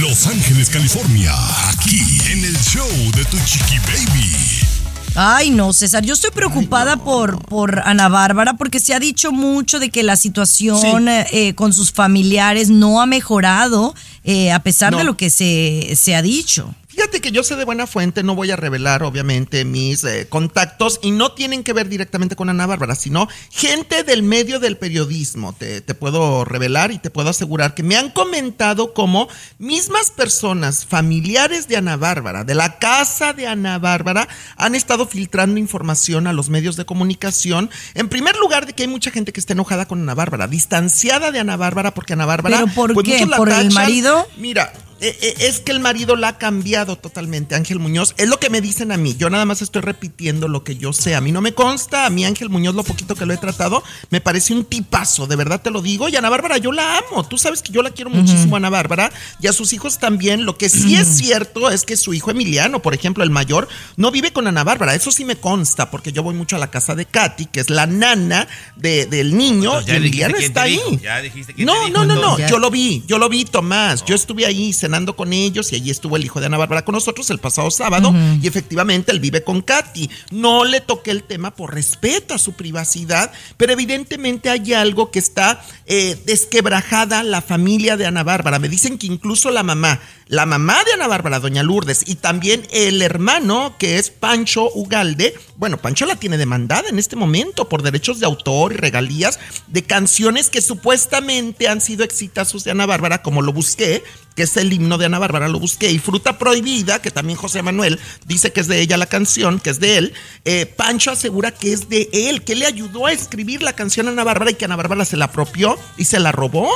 [0.00, 1.32] Los Ángeles, California,
[1.68, 2.00] aquí
[2.32, 4.77] en el show de tu chiqui baby.
[5.20, 9.80] Ay, no, César, yo estoy preocupada por, por Ana Bárbara porque se ha dicho mucho
[9.80, 10.88] de que la situación Sí.
[11.32, 16.14] eh, con sus familiares no ha mejorado eh, a pesar de lo que se, se
[16.14, 16.72] ha dicho.
[16.98, 20.98] Fíjate que yo sé de buena fuente, no voy a revelar obviamente mis eh, contactos
[21.00, 25.52] y no tienen que ver directamente con Ana Bárbara, sino gente del medio del periodismo.
[25.52, 30.86] Te, te puedo revelar y te puedo asegurar que me han comentado como mismas personas
[30.86, 36.32] familiares de Ana Bárbara, de la casa de Ana Bárbara, han estado filtrando información a
[36.32, 37.70] los medios de comunicación.
[37.94, 41.30] En primer lugar, de que hay mucha gente que está enojada con Ana Bárbara, distanciada
[41.30, 42.56] de Ana Bárbara porque Ana Bárbara...
[42.56, 43.24] ¿Pero por pues, qué?
[43.24, 44.26] ¿Por el marido?
[44.36, 48.14] Mira, es que el marido la ha cambiado totalmente, Ángel Muñoz.
[48.16, 49.14] Es lo que me dicen a mí.
[49.16, 51.14] Yo nada más estoy repitiendo lo que yo sé.
[51.14, 52.06] A mí no me consta.
[52.06, 55.26] A mí Ángel Muñoz, lo poquito que lo he tratado, me parece un tipazo.
[55.26, 56.08] De verdad te lo digo.
[56.08, 57.26] Y Ana Bárbara, yo la amo.
[57.26, 59.12] Tú sabes que yo la quiero muchísimo, Ana Bárbara.
[59.40, 60.44] Y a sus hijos también.
[60.44, 64.10] Lo que sí es cierto es que su hijo Emiliano, por ejemplo, el mayor, no
[64.10, 64.94] vive con Ana Bárbara.
[64.94, 67.70] Eso sí me consta, porque yo voy mucho a la casa de Katy, que es
[67.70, 69.80] la nana de- del niño.
[69.82, 70.80] Ya y Emiliano está ahí.
[71.02, 72.20] ya dijiste quién no, no, no, no.
[72.22, 72.50] entonces.
[72.50, 74.04] Yo lo vi, yo lo vi, Tomás.
[74.04, 76.94] Yo estuve ahí cenando con ellos y allí estuvo el hijo de Ana Bárbara con
[76.94, 80.08] nosotros el pasado sábado y efectivamente él vive con Katy.
[80.30, 85.18] No le toqué el tema por respeto a su privacidad, pero evidentemente hay algo que
[85.18, 88.58] está eh, desquebrajada la familia de Ana Bárbara.
[88.58, 92.66] Me dicen que incluso la mamá, la mamá de Ana Bárbara, doña Lourdes, y también
[92.70, 97.82] el hermano que es Pancho Ugalde, bueno, Pancho la tiene demandada en este momento por
[97.82, 103.22] derechos de autor y regalías de canciones que supuestamente han sido exitazos de Ana Bárbara,
[103.22, 104.02] como lo busqué,
[104.38, 107.60] que es el himno de Ana Bárbara, lo busqué, y Fruta Prohibida, que también José
[107.60, 111.50] Manuel dice que es de ella la canción, que es de él, eh, Pancho asegura
[111.50, 114.54] que es de él, que le ayudó a escribir la canción a Ana Bárbara y
[114.54, 116.70] que Ana Bárbara se la apropió y se la robó.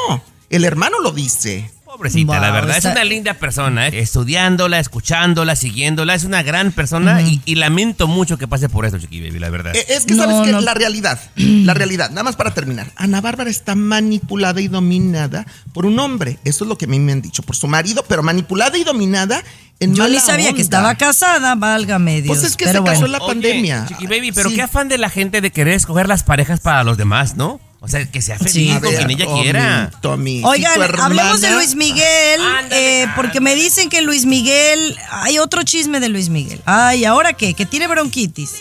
[0.51, 1.71] El hermano lo dice.
[1.97, 3.99] Pobrecita, la verdad, está- es una linda persona, ¿eh?
[4.01, 8.99] estudiándola, escuchándola, siguiéndola, es una gran persona y, y lamento mucho que pase por eso,
[8.99, 9.77] Chiqui Baby, la verdad.
[9.77, 10.61] Eh, Es que No, sabes que no.
[10.63, 12.91] la realidad, la realidad, nada más para terminar.
[12.97, 16.39] Ana Bárbara está manipulada y dominada por un hombre.
[16.45, 18.85] Eso es lo que a mí me han dicho, por su marido, pero manipulada y
[18.85, 19.43] dominada
[19.79, 22.37] en Yo ni sabía que estaba casada, válgame Dios.
[22.39, 23.85] Pues es que Pero se casó en la Oye, pandemia.
[23.89, 24.55] Chiqui Baby, pero Sí.
[24.57, 27.61] qué afán de la gente de querer escoger las parejas para los demás, ¿no?
[27.85, 28.69] O sea, que sea feliz Sí.
[28.69, 29.91] Con ver, quien ella Tommy, quiera.
[30.01, 32.41] Tommy, Oigan, hablemos de Luis Miguel,
[32.71, 36.63] eh, porque me dicen que Luis Miguel, hay otro chisme de Luis Miguel.
[36.65, 37.55] Ay, ¿ahora qué?
[37.55, 38.55] Que tiene bronquitis.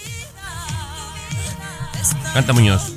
[2.33, 2.93] Canta Muñoz.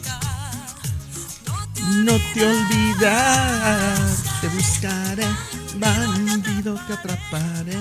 [1.97, 5.27] No te olvidas, te buscaré,
[5.75, 7.77] bandido te atraparé.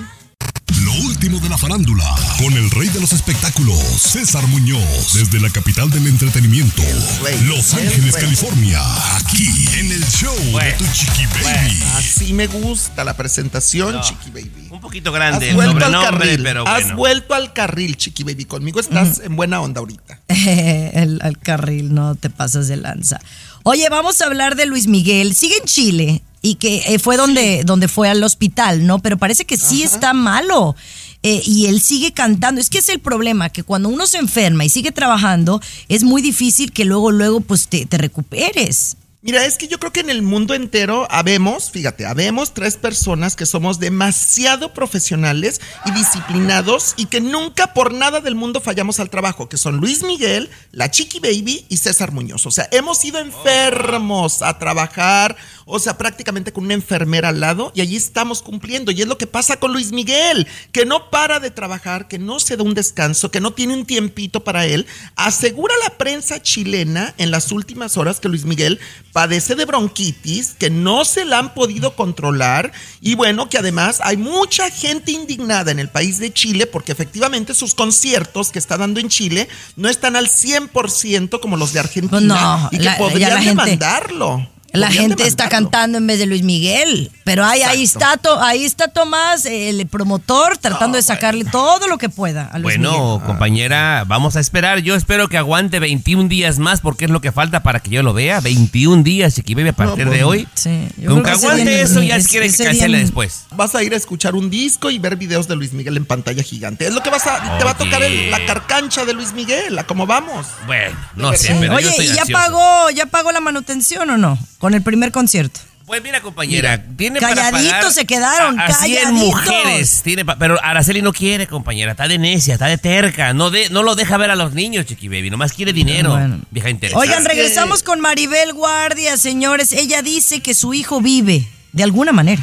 [0.94, 2.04] Lo último de la farándula,
[2.38, 6.82] con el rey de los espectáculos, César Muñoz, desde la capital del entretenimiento,
[7.24, 8.24] rey, Los el Ángeles, rey.
[8.24, 8.80] California,
[9.16, 11.84] aquí en el show de tu chiqui baby.
[11.96, 14.68] Así me gusta la presentación, Chiqui Baby.
[14.70, 16.98] Un poquito Has grande el vuelto al carril, pero has bueno.
[16.98, 18.46] vuelto al carril, Chiqui Baby.
[18.46, 20.20] Conmigo estás en buena onda ahorita.
[20.28, 23.20] el, el carril, no te pasas de lanza.
[23.64, 25.34] Oye, vamos a hablar de Luis Miguel.
[25.36, 29.00] Sigue en Chile y que eh, fue donde, donde fue al hospital, ¿no?
[29.00, 30.76] Pero parece que sí está malo.
[31.24, 32.60] Eh, y él sigue cantando.
[32.60, 36.22] Es que es el problema, que cuando uno se enferma y sigue trabajando, es muy
[36.22, 38.98] difícil que luego, luego, pues te, te recuperes.
[39.26, 43.38] Mira, es que yo creo que en el mundo entero habemos, fíjate, habemos tres personas
[43.38, 49.10] que somos demasiado profesionales y disciplinados y que nunca por nada del mundo fallamos al
[49.10, 52.46] trabajo, que son Luis Miguel, la Chiqui Baby y César Muñoz.
[52.46, 57.72] O sea, hemos ido enfermos a trabajar, o sea, prácticamente con una enfermera al lado
[57.76, 58.92] y allí estamos cumpliendo.
[58.92, 62.40] Y es lo que pasa con Luis Miguel, que no para de trabajar, que no
[62.40, 64.86] se da un descanso, que no tiene un tiempito para él.
[65.16, 68.80] Asegura la prensa chilena en las últimas horas que Luis Miguel
[69.12, 72.72] padece de bronquitis, que no se la han podido controlar
[73.02, 77.54] y bueno, que además hay mucha gente indignada en el país de Chile porque efectivamente
[77.54, 82.10] sus conciertos que está dando en Chile no están al 100% como los de Argentina
[82.12, 84.50] Pues no, y que la- podrían demandarlo.
[84.74, 87.12] La gente está cantando en vez de Luis Miguel.
[87.24, 92.10] Pero ahí, ahí, está, ahí está Tomás, el promotor, tratando de sacarle todo lo que
[92.10, 93.28] pueda a Luis Bueno, Miguel.
[93.28, 94.80] compañera, vamos a esperar.
[94.80, 98.02] Yo espero que aguante 21 días más porque es lo que falta para que yo
[98.04, 98.40] lo vea.
[98.42, 100.48] 21 días, Chiqui Baby, a partir pues, de hoy.
[100.56, 103.46] Sí, yo Con creo que que ese aguante eso, ya ese- quiere que cancele después.
[103.56, 106.42] Vas a ir a escuchar un disco y ver videos de Luis Miguel en pantalla
[106.44, 106.88] gigante.
[106.88, 109.78] Es lo que vas a, te va a tocar el- la carcancha de Luis Miguel,
[109.78, 110.48] a cómo vamos.
[110.66, 112.44] Bueno, no sé, pero yo Oye, estoy ¿y ya ansioso.
[112.44, 114.38] pagó, ya pagó la manutención o no?
[114.64, 115.60] Con el primer concierto.
[115.86, 119.28] Pues mira, compañera, tiene para Calladitos pagar se quedaron, a, a 100 calladitos.
[119.28, 120.02] mujeres.
[120.06, 121.92] Tiene pero Araceli no quiere, compañera.
[121.92, 123.34] Está de necia, está de terca.
[123.34, 125.30] No, de, no lo deja ver a los niños, Chiqui Baby.
[125.32, 126.12] Nomás quiere dinero.
[126.12, 126.40] Bueno.
[126.50, 127.10] Vieja interesante.
[127.10, 129.74] Oigan, regresamos con Maribel Guardia, señores.
[129.74, 132.42] Ella dice que su hijo vive, de alguna manera.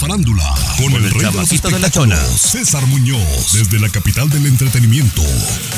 [0.00, 2.16] De los Paquito de la espectáculos, Chona.
[2.38, 5.22] César Muñoz, desde la capital del entretenimiento,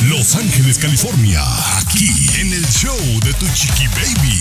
[0.08, 1.42] Los Ángeles, California,
[1.78, 2.08] aquí
[2.40, 4.40] en el show de Tu Chiqui Baby.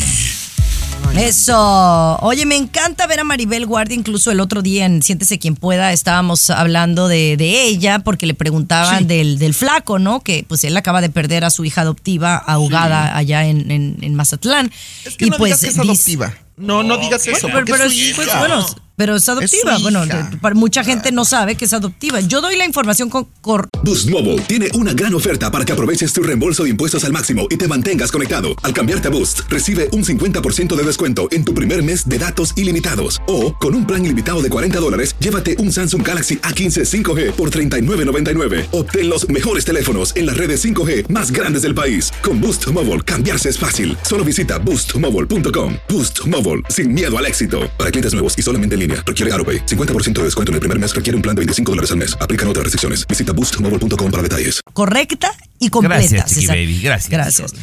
[1.20, 2.18] Eso.
[2.22, 3.96] Oye, me encanta ver a Maribel Guardia.
[3.96, 8.36] Incluso el otro día en Siéntese quien pueda estábamos hablando de, de ella porque le
[8.36, 9.06] preguntaban Sí.
[9.06, 10.20] del, del flaco, ¿no?
[10.22, 14.14] Que pues él acaba de perder a su hija adoptiva ahogada allá en, en- en
[14.16, 14.72] Mazatlán.
[15.06, 16.34] Es que no digas que es dice- adoptiva.
[16.58, 18.64] No, no digas eso, Bueno, pero, es su es- pues, bueno,
[19.02, 19.72] pero es adoptiva.
[19.72, 20.30] Es su bueno, hija.
[20.30, 22.20] de- para mucha gente no sabe que es adoptiva.
[22.20, 26.14] Yo doy la información con, cor- Boost Mobile tiene una gran oferta para que aproveches
[26.14, 28.50] tu reembolso de impuestos al máximo y te mantengas conectado.
[28.62, 32.54] Al cambiarte a Boost, recibe un 50% de descuento en tu primer mes de datos
[32.56, 33.20] ilimitados.
[33.28, 37.50] O, con un plan ilimitado de 40 dólares, llévate un Samsung Galaxy A15 5G por
[37.50, 38.68] $39.99.
[38.72, 42.12] Obtén los mejores teléfonos en las redes 5G más grandes del país.
[42.22, 43.98] Con Boost Mobile, cambiarse es fácil.
[44.04, 45.74] Solo visita boostmobile.com.
[45.90, 47.62] Boost Mobile, sin miedo al éxito.
[47.80, 49.66] Para clientes nuevos y solamente en línea, requiere AroPay.
[49.66, 52.16] 50% de descuento en el primer mes requiere un plan de 25 dólares al mes.
[52.22, 53.08] Aplican otras restricciones.
[53.08, 54.62] Visita boostmobile.com para detalles.
[54.74, 55.98] correcta y completa.
[56.00, 56.56] Gracias, Chiqui César.
[56.58, 57.10] Baby, gracias.
[57.10, 57.54] Gracias.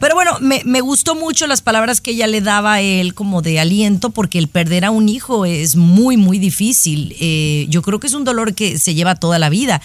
[0.00, 3.42] Pero bueno, me, me gustó mucho las palabras que ella le daba a él como
[3.42, 7.16] de aliento, porque el perder a un hijo es muy, muy difícil.
[7.20, 9.80] Eh, yo creo que es un dolor que se lleva toda la vida.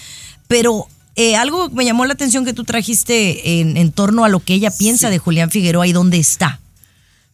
[0.47, 4.39] Pero eh, algo me llamó la atención que tú trajiste en, en torno a lo
[4.39, 6.59] que ella piensa de Julián Figueroa y dónde está.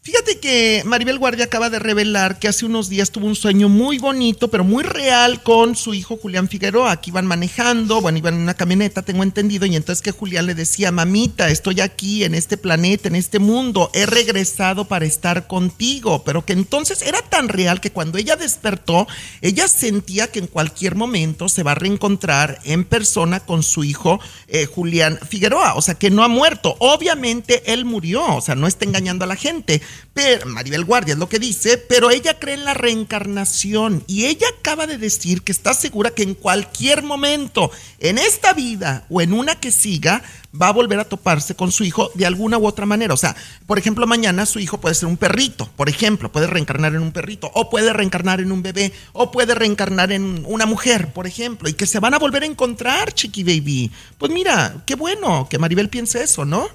[0.10, 4.00] Fíjate que Maribel Guardia acaba de revelar que hace unos días tuvo un sueño muy
[4.00, 6.92] bonito, pero muy real con su hijo Julián Figueroa.
[6.92, 10.56] Aquí iban manejando, bueno, iban en una camioneta, tengo entendido, y entonces que Julián le
[10.56, 16.24] decía, mamita, estoy aquí en este planeta, en este mundo, he regresado para estar contigo,
[16.24, 19.08] pero que entonces era tan real que cuando ella despertó,
[19.42, 24.20] ella sentía que en cualquier momento se va a reencontrar en persona con su hijo
[24.48, 26.76] eh, Julián Figueroa, o sea, que no ha muerto.
[26.80, 29.84] Obviamente él murió, o sea, no está engañando a la gente.
[30.14, 34.48] Pero Maribel Guardia es lo que dice, pero ella cree en la reencarnación y ella
[34.60, 39.34] acaba de decir que está segura que en cualquier momento, en esta vida o en
[39.34, 40.24] una que siga,
[40.60, 43.14] va a volver a toparse con su hijo de alguna u otra manera.
[43.14, 43.36] O sea,
[43.66, 47.12] por ejemplo, mañana su hijo puede ser un perrito, por ejemplo, puede reencarnar en un
[47.12, 51.70] perrito, o puede reencarnar en un bebé, o puede reencarnar en una mujer, por ejemplo,
[51.70, 53.92] y que se van a volver a encontrar, chiqui baby.
[54.18, 56.68] Pues mira, qué bueno que Maribel piense eso, ¿no?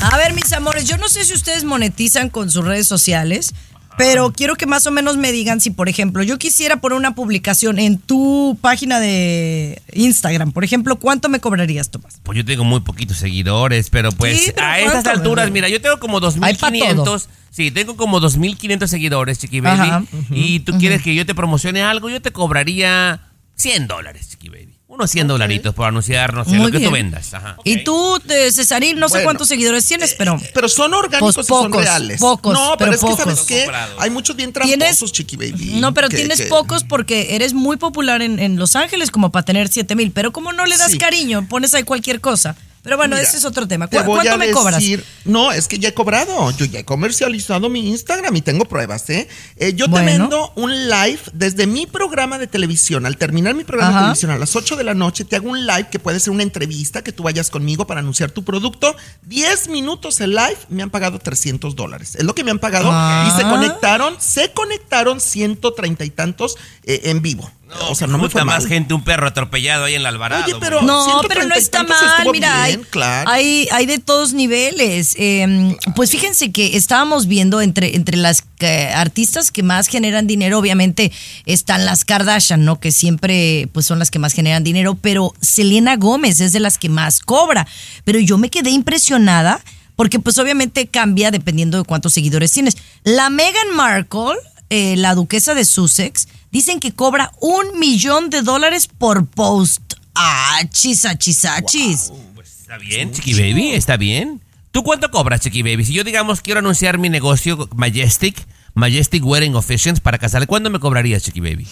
[0.00, 3.54] A ver, mis amores, yo no sé si ustedes monetizan con sus redes sociales,
[3.96, 7.14] pero quiero que más o menos me digan si, por ejemplo, yo quisiera poner una
[7.14, 12.20] publicación en tu página de Instagram, por ejemplo, ¿cuánto me cobrarías, Tomás?
[12.22, 15.80] Pues yo tengo muy poquitos seguidores, pero pues Sí, pero a estas alturas, mira, yo
[15.80, 17.28] tengo como Hay pa' 2500.
[17.50, 19.88] Sí, tengo como 2500 seguidores, Chiqui Baby.
[19.88, 20.04] Ajá.
[20.30, 23.22] Y tú quieres que yo te promocione algo, yo te cobraría
[23.54, 24.75] 100 dólares, Chiqui Baby.
[24.96, 26.84] Unos 100 dolaritos por anunciar, no sé, lo que bien.
[26.84, 27.34] tú vendas.
[27.34, 27.56] Ajá.
[27.64, 30.40] Y tú, eh, Cesarín, no sé cuántos seguidores tienes, pero...
[30.54, 32.18] Pero son orgánicos Pues y son pocos, reales.
[32.18, 33.46] pocos, no, pero, pero es que sabes pocos.
[33.46, 35.72] qué, hay muchos bien Tienes- tramposos, Chiqui Baby.
[35.80, 39.30] No, pero que- tienes que- pocos porque eres muy popular en, en Los Ángeles como
[39.30, 40.12] para tener 7 mil.
[40.12, 40.98] Pero como no le das Sí.
[40.98, 42.56] cariño, pones ahí cualquier cosa.
[42.86, 43.88] Pero bueno, Mira, ese es otro tema.
[43.88, 44.80] te ¿Cu- voy ¿Cuánto a me cobras?
[44.80, 46.52] decir- No, es que ya he cobrado.
[46.56, 49.26] Yo ya he comercializado mi Instagram y tengo pruebas, ¿eh?
[49.56, 50.06] Eh, yo Bueno.
[50.06, 53.04] te vendo un live desde mi programa de televisión.
[53.04, 53.98] Al terminar mi programa Ajá.
[53.98, 56.32] de televisión a las 8 de la noche, te hago un live que puede ser
[56.32, 58.94] una entrevista, que tú vayas conmigo para anunciar tu producto.
[59.22, 62.14] 10 minutos el live, me han pagado 300 dólares.
[62.14, 62.88] Es lo que me han pagado.
[62.92, 63.28] Ah.
[63.28, 67.50] Y se conectaron, se conectaron 130 y tantos eh, en vivo.
[67.88, 68.68] O sea, no me fue más mal.
[68.68, 70.44] gente un perro atropellado ahí en el Alvarado.
[70.44, 70.82] Oye, pero-.
[70.82, 73.30] No, 130 pero no está mal, mira, bien, hay, claro.
[73.30, 75.14] hay, hay de todos niveles.
[75.18, 80.58] Eh, pues fíjense que estábamos viendo entre, entre las eh, artistas que más generan dinero,
[80.58, 81.12] obviamente
[81.44, 82.78] están las Kardashian, ¿no?
[82.78, 86.78] Que siempre pues son las que más generan dinero, pero Selena Gómez es de las
[86.78, 87.66] que más cobra.
[88.04, 89.60] Pero yo me quedé impresionada
[89.96, 92.76] porque pues obviamente cambia dependiendo de cuántos seguidores tienes.
[93.02, 94.36] La Meghan Markle,
[94.70, 99.94] eh, la duquesa de Sussex, dicen que cobra un millón de dólares por post.
[100.14, 102.12] Ah, chisachis.
[102.34, 104.40] Pues está bien, Chiqui Baby, está bien.
[104.70, 105.84] ¿Tú cuánto cobras, Chiqui Baby?
[105.84, 110.80] Si yo, digamos, quiero anunciar mi negocio Majestic, Majestic Wedding Officials para casarle, ¿cuándo me
[110.80, 111.66] cobrarías, Chiqui Baby?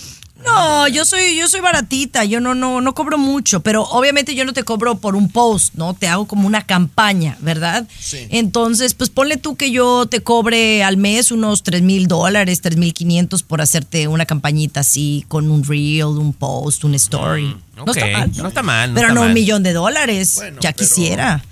[0.44, 4.44] No, yo soy, yo soy baratita, yo no, no, no cobro mucho, pero obviamente yo
[4.44, 5.94] no te cobro por un post, ¿no?
[5.94, 7.86] Te hago como una campaña, ¿verdad?
[7.98, 8.26] Sí.
[8.30, 12.76] Entonces, pues ponle tú que yo te cobre al mes unos tres mil dólares, tres
[12.76, 17.56] mil quinientos por hacerte una campañita así con un reel, un post, una story.
[17.76, 18.32] no Mm, ok, está mal.
[18.36, 21.44] no está mal, no pero está no un millón de dólares, Bueno, ya pero- quisiera.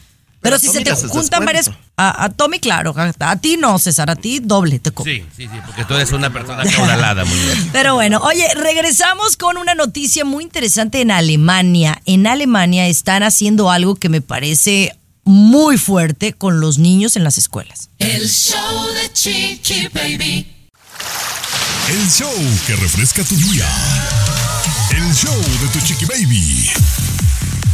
[0.43, 1.71] Pero si se te juntan varias...
[1.97, 5.13] A, a Tommy, claro, a, a ti no, César, a ti doble te cobro.
[5.13, 7.69] Sí, sí, sí, porque tú eres una persona caudalada, muy bien.
[7.73, 12.03] Pero bueno, oye, regresamos con una noticia muy interesante en Alemania.
[12.05, 17.39] En Alemania están haciendo algo que me parece muy fuerte con los niños en las
[17.39, 17.91] escuelas.
[17.99, 20.47] El show de Chiqui Baby.
[21.89, 22.33] El show
[22.67, 23.69] que refresca tu día.
[24.97, 26.71] El show de tu chiqui baby.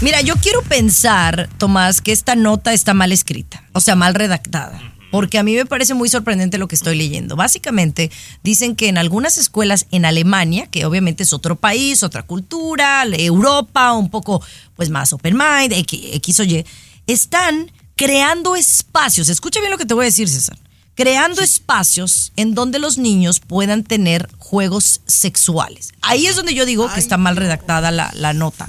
[0.00, 4.80] Mira, yo quiero pensar, Tomás, que esta nota está mal escrita, o sea, mal redactada.
[5.10, 7.34] Porque a mí me parece muy sorprendente lo que estoy leyendo.
[7.34, 8.12] Básicamente
[8.44, 13.92] dicen que en algunas escuelas en Alemania, que obviamente es otro país, otra cultura, Europa,
[13.94, 14.40] un poco
[14.76, 16.64] pues más open mind, X, X o Y,
[17.08, 19.28] están creando espacios.
[19.28, 20.58] Escucha bien lo que te voy a decir, César.
[20.94, 25.92] Creando espacios en donde los niños puedan tener juegos sexuales.
[26.02, 28.68] Ahí es donde yo digo que está mal redactada la, la nota.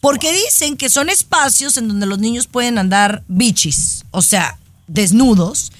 [0.00, 5.72] Porque dicen que son espacios en donde los niños pueden andar bichis, o sea, desnudos,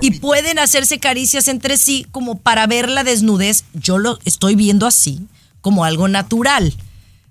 [0.00, 3.64] y pueden hacerse caricias entre sí como para ver la desnudez.
[3.74, 5.20] Yo lo estoy viendo así,
[5.60, 6.74] como algo natural.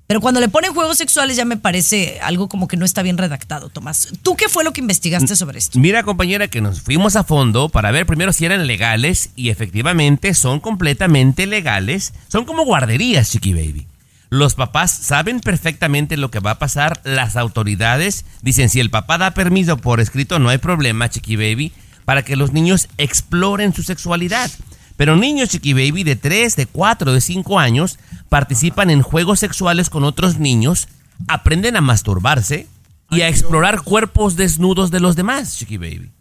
[0.07, 3.19] Pero cuando le ponen juegos sexuales ya me parece algo como que no está bien
[3.19, 4.07] redactado, Tomás.
[4.23, 5.77] ¿Tú qué fue lo que investigaste sobre esto?
[5.77, 10.33] Mira, compañera, que nos fuimos a fondo para ver primero si eran legales y efectivamente
[10.33, 12.13] son completamente legales.
[12.27, 13.85] Son como guarderías, Chiqui Baby.
[14.29, 17.01] Los papás saben perfectamente lo que va a pasar.
[17.03, 21.73] Las autoridades dicen, si el papá da permiso por escrito, no hay problema, Chiqui Baby,
[22.05, 24.51] para que los niños exploren su sexualidad.
[24.97, 27.97] Pero niños, Chiqui Baby, de 3, de 4, de 5 años,
[28.29, 30.89] participan en juegos sexuales con otros niños,
[31.27, 32.67] aprenden a masturbarse
[33.09, 36.11] y a explorar cuerpos desnudos de los demás, Chiqui Baby.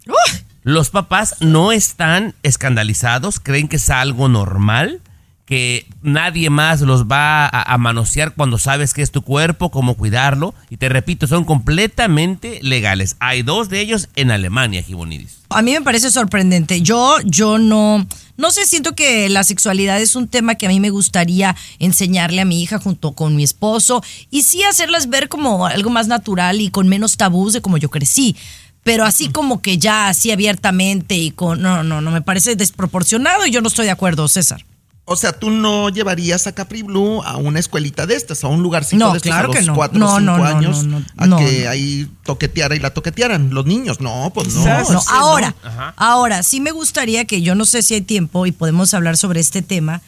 [0.63, 5.03] Los papás no están escandalizados, creen que es algo normal,
[5.49, 9.94] que nadie más los va a, a manosear cuando sabes que es tu cuerpo, cómo
[9.94, 10.55] cuidarlo.
[10.68, 13.16] Y te repito, son completamente legales.
[13.18, 15.38] Hay dos de ellos en Alemania, Gibonidis.
[15.49, 16.82] A mí me parece sorprendente.
[16.82, 20.80] Yo, yo no, no sé, siento que la sexualidad es un tema que a mí
[20.80, 25.64] me gustaría enseñarle a mi hija junto con mi esposo y sí hacerlas ver como
[25.64, 28.36] algo más natural y con menos tabús de como yo crecí.
[28.82, 33.46] Pero así como que ya así abiertamente y con no, no, no me parece desproporcionado
[33.46, 34.62] y yo no estoy de acuerdo, César.
[35.11, 38.63] O sea, tú no llevarías a Capri Blue a una escuelita de estas, a un
[38.63, 39.75] lugarcito No, de estos claro a los que no.
[39.75, 41.71] cuatro No, o cinco no, no, años no, no, a no, que no.
[41.71, 44.01] ahí toqueteara y la toquetearan los niños.
[44.03, 45.01] No, pues no.
[45.09, 45.55] Ahora,
[45.97, 49.41] ahora, sí me gustaría que yo no sé si hay tiempo y podemos hablar sobre
[49.41, 50.03] este tema,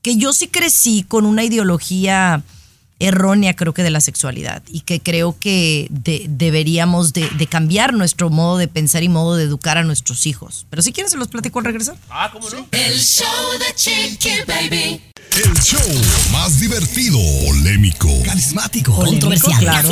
[0.00, 2.42] que yo sí crecí con una ideología
[3.00, 7.92] errónea, creo que de la sexualidad, y que creo que de- deberíamos de, de cambiar
[7.94, 10.66] nuestro modo de pensar y modo de educar a nuestros hijos.
[10.70, 11.96] Pero si quieren se los platico al regresar.
[12.10, 12.66] Ah, ¿cómo no?
[12.72, 13.26] El show
[13.58, 15.00] de Chiqui Baby.
[15.44, 15.80] El show
[16.32, 19.88] más divertido, polémico, carismático, Polémico, claro.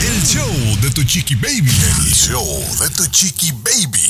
[0.00, 0.48] El show
[0.80, 1.70] de tu chiqui baby.
[1.70, 2.46] El show
[2.80, 4.00] de tu chiqui baby.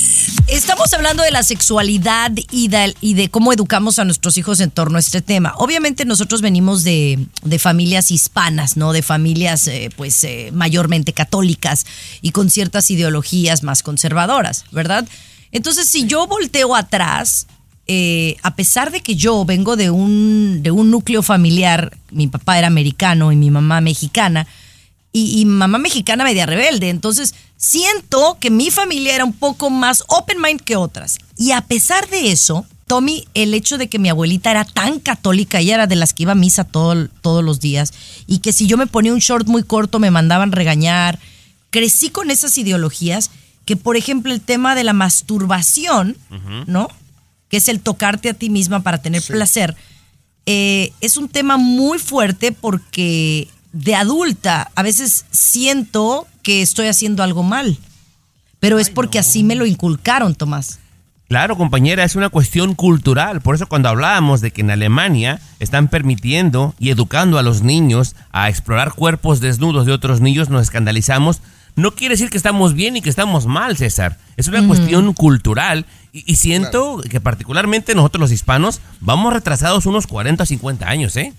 [0.45, 4.69] Estamos hablando de la sexualidad y de, y de cómo educamos a nuestros hijos en
[4.69, 5.53] torno a este tema.
[5.57, 8.93] Obviamente nosotros venimos de, de familias hispanas, ¿no?
[8.93, 11.87] De familias eh, pues eh, mayormente católicas
[12.21, 15.07] y con ciertas ideologías más conservadoras, ¿verdad?
[15.51, 17.47] Entonces si yo volteo atrás,
[17.87, 22.59] eh, a pesar de que yo vengo de un, de un núcleo familiar, mi papá
[22.59, 24.45] era americano y mi mamá mexicana,
[25.11, 26.89] y, y mamá mexicana media rebelde.
[26.89, 31.17] Entonces, siento que mi familia era un poco más open mind que otras.
[31.37, 35.59] Y a pesar de eso, Tommy, el hecho de que mi abuelita era tan católica,
[35.59, 37.93] ella era de las que iba a misa todo- todos los días,
[38.27, 41.19] y que si yo me ponía un short muy corto me mandaban regañar,
[41.69, 43.29] crecí con esas ideologías
[43.65, 46.17] que, por ejemplo, el tema de la masturbación,
[46.67, 46.87] ¿no?
[47.49, 49.75] Que es el tocarte a ti misma para tener placer
[50.45, 57.23] eh, es un tema muy fuerte porque de adulta a veces siento que estoy haciendo
[57.23, 57.77] algo mal,
[58.59, 60.79] pero es porque así me lo inculcaron, Tomás.
[61.27, 63.41] Claro, compañera, es una cuestión cultural.
[63.41, 68.15] Por eso cuando hablábamos de que en Alemania están permitiendo y educando a los niños
[68.31, 71.41] a explorar cuerpos desnudos de otros niños, nos escandalizamos.
[71.75, 74.17] No quiere decir que estamos bien y que estamos mal, César.
[74.37, 80.07] Es una cuestión cultural y, y siento que particularmente nosotros los hispanos vamos retrasados unos
[80.07, 81.31] 40 o 50 años, ¿eh?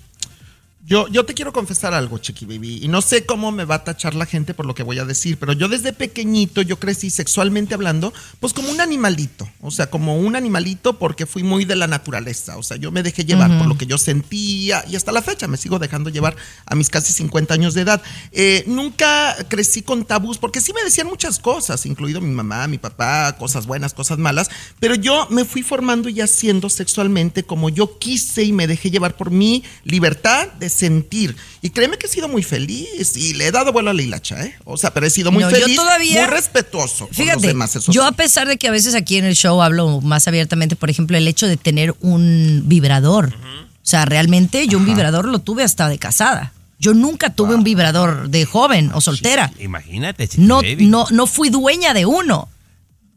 [0.83, 3.83] Yo, yo te quiero confesar algo, Chiqui Baby, y no sé cómo me va a
[3.83, 7.11] tachar la gente por lo que voy a decir, pero yo desde pequeñito, yo crecí
[7.11, 11.75] sexualmente hablando, pues como un animalito, o sea, como un animalito porque fui muy de
[11.75, 15.11] la naturaleza, o sea, yo me dejé llevar por lo que yo sentía y hasta
[15.11, 18.01] la fecha me sigo dejando llevar a mis casi 50 años de edad.
[18.31, 22.79] Eh, nunca crecí con tabús, porque sí me decían muchas cosas, incluido mi mamá, mi
[22.79, 27.99] papá, cosas buenas, cosas malas, pero yo me fui formando y haciendo sexualmente como yo
[27.99, 31.35] quise y me dejé llevar por mi libertad de sentir.
[31.61, 34.43] Y créeme que he sido muy feliz y le he dado vuelo a la hilacha,
[34.43, 34.55] ¿eh?
[34.65, 37.47] O sea, pero he sido muy No, yo feliz, todavía- muy respetuoso con los Fíjate,
[37.47, 37.75] demás.
[37.75, 38.07] eso yo sí.
[38.07, 41.15] a pesar de que a veces aquí en el show hablo más abiertamente, por ejemplo,
[41.17, 43.33] el hecho de tener un vibrador.
[43.35, 46.53] O sea, realmente yo un vibrador lo tuve hasta de casada.
[46.79, 49.51] Yo nunca tuve un vibrador de joven o soltera.
[49.59, 50.87] Imagínate, chiqui No, baby.
[50.87, 52.49] no, no fui dueña de uno.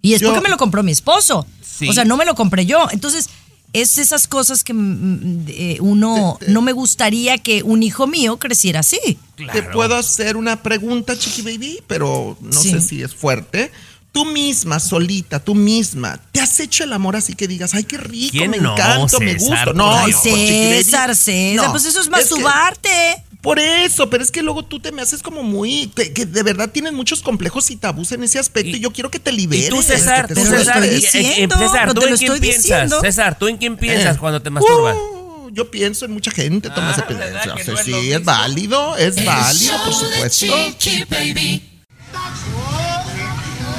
[0.02, 1.46] Y es Yo- porque me lo compró mi esposo.
[1.62, 1.88] Sí.
[1.88, 2.86] O sea, no me lo compré yo.
[2.92, 3.28] Entonces,
[3.74, 8.80] es esas cosas que mm, eh, uno no me gustaría que un hijo mío creciera
[8.80, 8.98] así.
[9.52, 12.70] Te puedo hacer una pregunta, Chiqui Baby, pero no Sí.
[12.70, 13.70] sé si es fuerte.
[14.12, 17.96] Tú misma, solita, tú misma, ¿te has hecho el amor así que digas, ay, qué
[17.98, 19.48] rico, ¿Quién me no, encanta, me César?
[19.48, 19.72] gusta?
[19.74, 21.72] No, Ay, Dios, no, Chiqui Baby, César, César, no.
[21.72, 23.24] pues eso es que- masturbarte.
[23.44, 25.86] Por eso, pero es que luego tú te me haces como muy.
[25.94, 28.90] Que, que de verdad tienes muchos complejos y tabús en ese aspecto y, Y- yo
[28.90, 29.66] quiero que te liberes.
[29.66, 32.90] Y tú, César, tú, César, eh, eh, César, ¿tú en quién piensas?
[33.02, 34.96] César, ¿tú en quién piensas cuando te masturbas?
[34.96, 37.54] Uh, yo pienso en mucha gente, toma ese Ah, ¿verdad pedazo.
[37.56, 38.24] que no es Sí, es mismo?
[38.24, 40.74] válido, es válido, por Show de supuesto.
[40.78, 41.62] Chiqui Baby.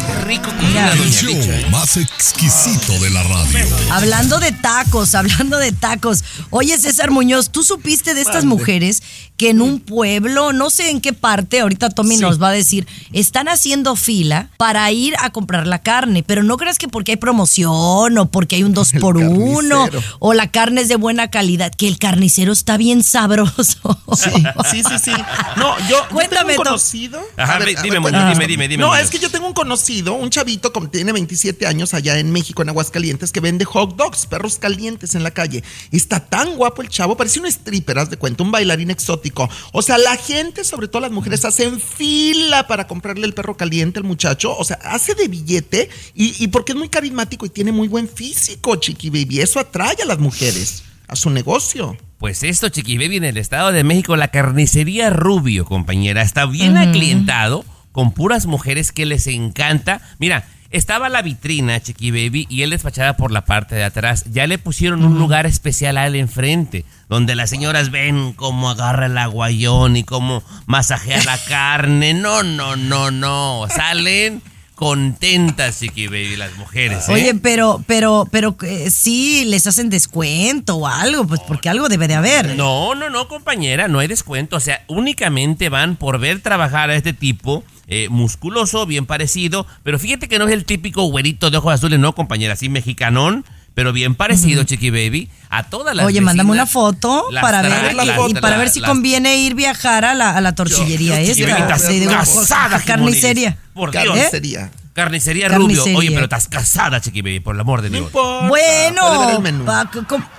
[0.08, 0.92] Qué rico Mira.
[0.94, 1.68] El doña show ¿eh?
[1.72, 3.60] más exquisito de la radio.
[3.92, 6.24] Hablando de tacos, hablando de tacos.
[6.52, 8.56] Oye, César Muñoz, ¿tú supiste de estas Mande.
[8.56, 9.02] mujeres
[9.38, 12.22] que en un pueblo, no sé en qué parte, ahorita Tommy Sí.
[12.22, 16.24] nos va a decir, están haciendo fila para ir a comprar la carne?
[16.24, 19.86] Pero no creas que porque hay promoción o porque hay un dos El por uno
[19.86, 20.04] carnicero.
[20.20, 24.00] o la carne es de buena calidad, que el carnicero está bien sabroso.
[24.16, 24.30] Sí,
[24.72, 25.12] sí, sí, sí.
[25.58, 25.98] No, yo,
[26.30, 27.20] tengo un conocido.
[27.36, 30.30] Ajá, ver, dime, dime, dime, dime, dime, No, es que yo tengo un conocido, un
[30.30, 34.58] chavito que tiene 27 años allá en México, en Aguascalientes, que vende hot dogs, perros
[34.58, 35.64] calientes en la calle.
[35.92, 39.25] Está tan guapo el chavo, parece un stripper, haz de cuenta, un bailarín exótico.
[39.72, 44.00] O sea, la gente, sobre todo las mujeres, hacen fila para comprarle el perro caliente
[44.00, 44.56] al muchacho.
[44.58, 48.08] O sea, hace de billete y, y porque es muy carismático y tiene muy buen
[48.08, 49.42] físico, chiqui baby.
[49.42, 51.98] Eso atrae a las mujeres a su negocio.
[52.18, 56.78] Pues esto, Chiqui Baby, en el Estado de México, la carnicería Rubio, compañera, está bien
[56.78, 60.02] aclientado con puras mujeres que les encanta.
[60.18, 64.26] Mira, estaba la vitrina, Chiqui Baby, y él despachaba por la parte de atrás.
[64.32, 69.06] Ya le pusieron un lugar especial a él enfrente, donde las señoras ven cómo agarra
[69.06, 72.14] el aguayón y cómo masajea la carne.
[72.14, 73.68] No, no, no, no.
[73.74, 74.42] Salen
[74.76, 77.08] contentas, Chiqui Baby, las mujeres.
[77.10, 77.14] ¿eh?
[77.14, 82.08] Oye, pero, pero, pero eh, sí les hacen descuento o algo, pues porque algo debe
[82.08, 82.56] de haber.
[82.56, 84.58] No, no, no, compañera, no hay descuento.
[84.58, 87.64] O sea, únicamente van por ver trabajar a este tipo.
[87.88, 92.00] Eh, musculoso, bien parecido, pero fíjate que no es el típico güerito de ojos azules,
[92.00, 96.66] no, compañera, así mexicanón, pero bien parecido, Chiqui Baby, a todas las Oye, mándame una
[96.66, 100.42] foto para ver la y- para ver si las- conviene ir viajar a la, a
[100.42, 101.44] la tortillería yo- esta.
[101.46, 103.58] Baby, de- de- casada, carnicería.
[103.74, 104.06] Por Dios.
[104.06, 104.72] Carnicería.
[104.96, 105.84] Carnicería Rubio.
[105.96, 108.08] Oye, pero estás casada, Chiqui Baby, por el amor de No Dios.
[108.08, 108.48] importa.
[108.48, 109.66] Bueno, puede ver el menú.
[109.66, 109.92] pa-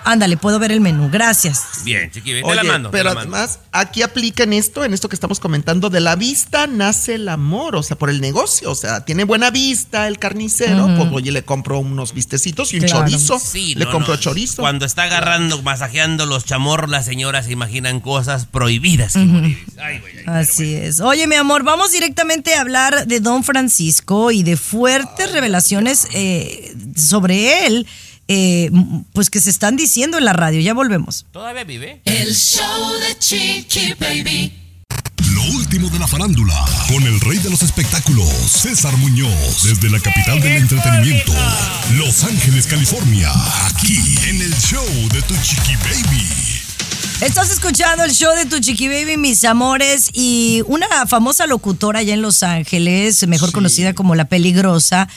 [0.04, 1.62] ándale, puedo ver el menú, gracias.
[1.84, 2.88] Bien, Chiqui Baby, te la mando.
[2.90, 3.36] te pero la mando.
[3.36, 7.28] además, aquí aplica en esto, en esto que estamos comentando, de la vista nace el
[7.28, 11.32] amor, o sea, por el negocio, o sea, tiene buena vista el carnicero, pues oye,
[11.32, 13.00] le compro unos vistecitos y un Claro.
[13.04, 14.20] chorizo, Sí, le no, compro no.
[14.20, 14.62] chorizo.
[14.62, 19.12] Cuando está agarrando, masajeando los chamorros, las señoras se imaginan cosas prohibidas.
[19.12, 19.58] Jimonides.
[19.78, 21.00] Ay, güey, ay, pero Así es.
[21.00, 26.74] Oye, mi amor, vamos directamente a hablar de Don Francisco y de fuertes revelaciones eh,
[26.96, 27.86] sobre él,
[28.28, 28.70] eh,
[29.12, 30.60] pues que se están diciendo en la radio.
[30.60, 31.26] Ya volvemos.
[31.32, 32.00] ¿Todavía vive?
[32.04, 34.62] El show de Chiqui Baby.
[35.34, 36.54] Lo último de la farándula,
[36.88, 41.32] con el rey de los espectáculos, César Muñoz, desde la capital del entretenimiento,
[41.94, 43.30] Los Ángeles, California,
[43.66, 46.55] aquí en el show de Tu Chiqui Baby.
[47.22, 52.12] Estás escuchando el show de Tu Chiqui Baby, mis amores, y una famosa locutora allá
[52.12, 55.08] en Los Ángeles, mejor conocida como La Peligrosa,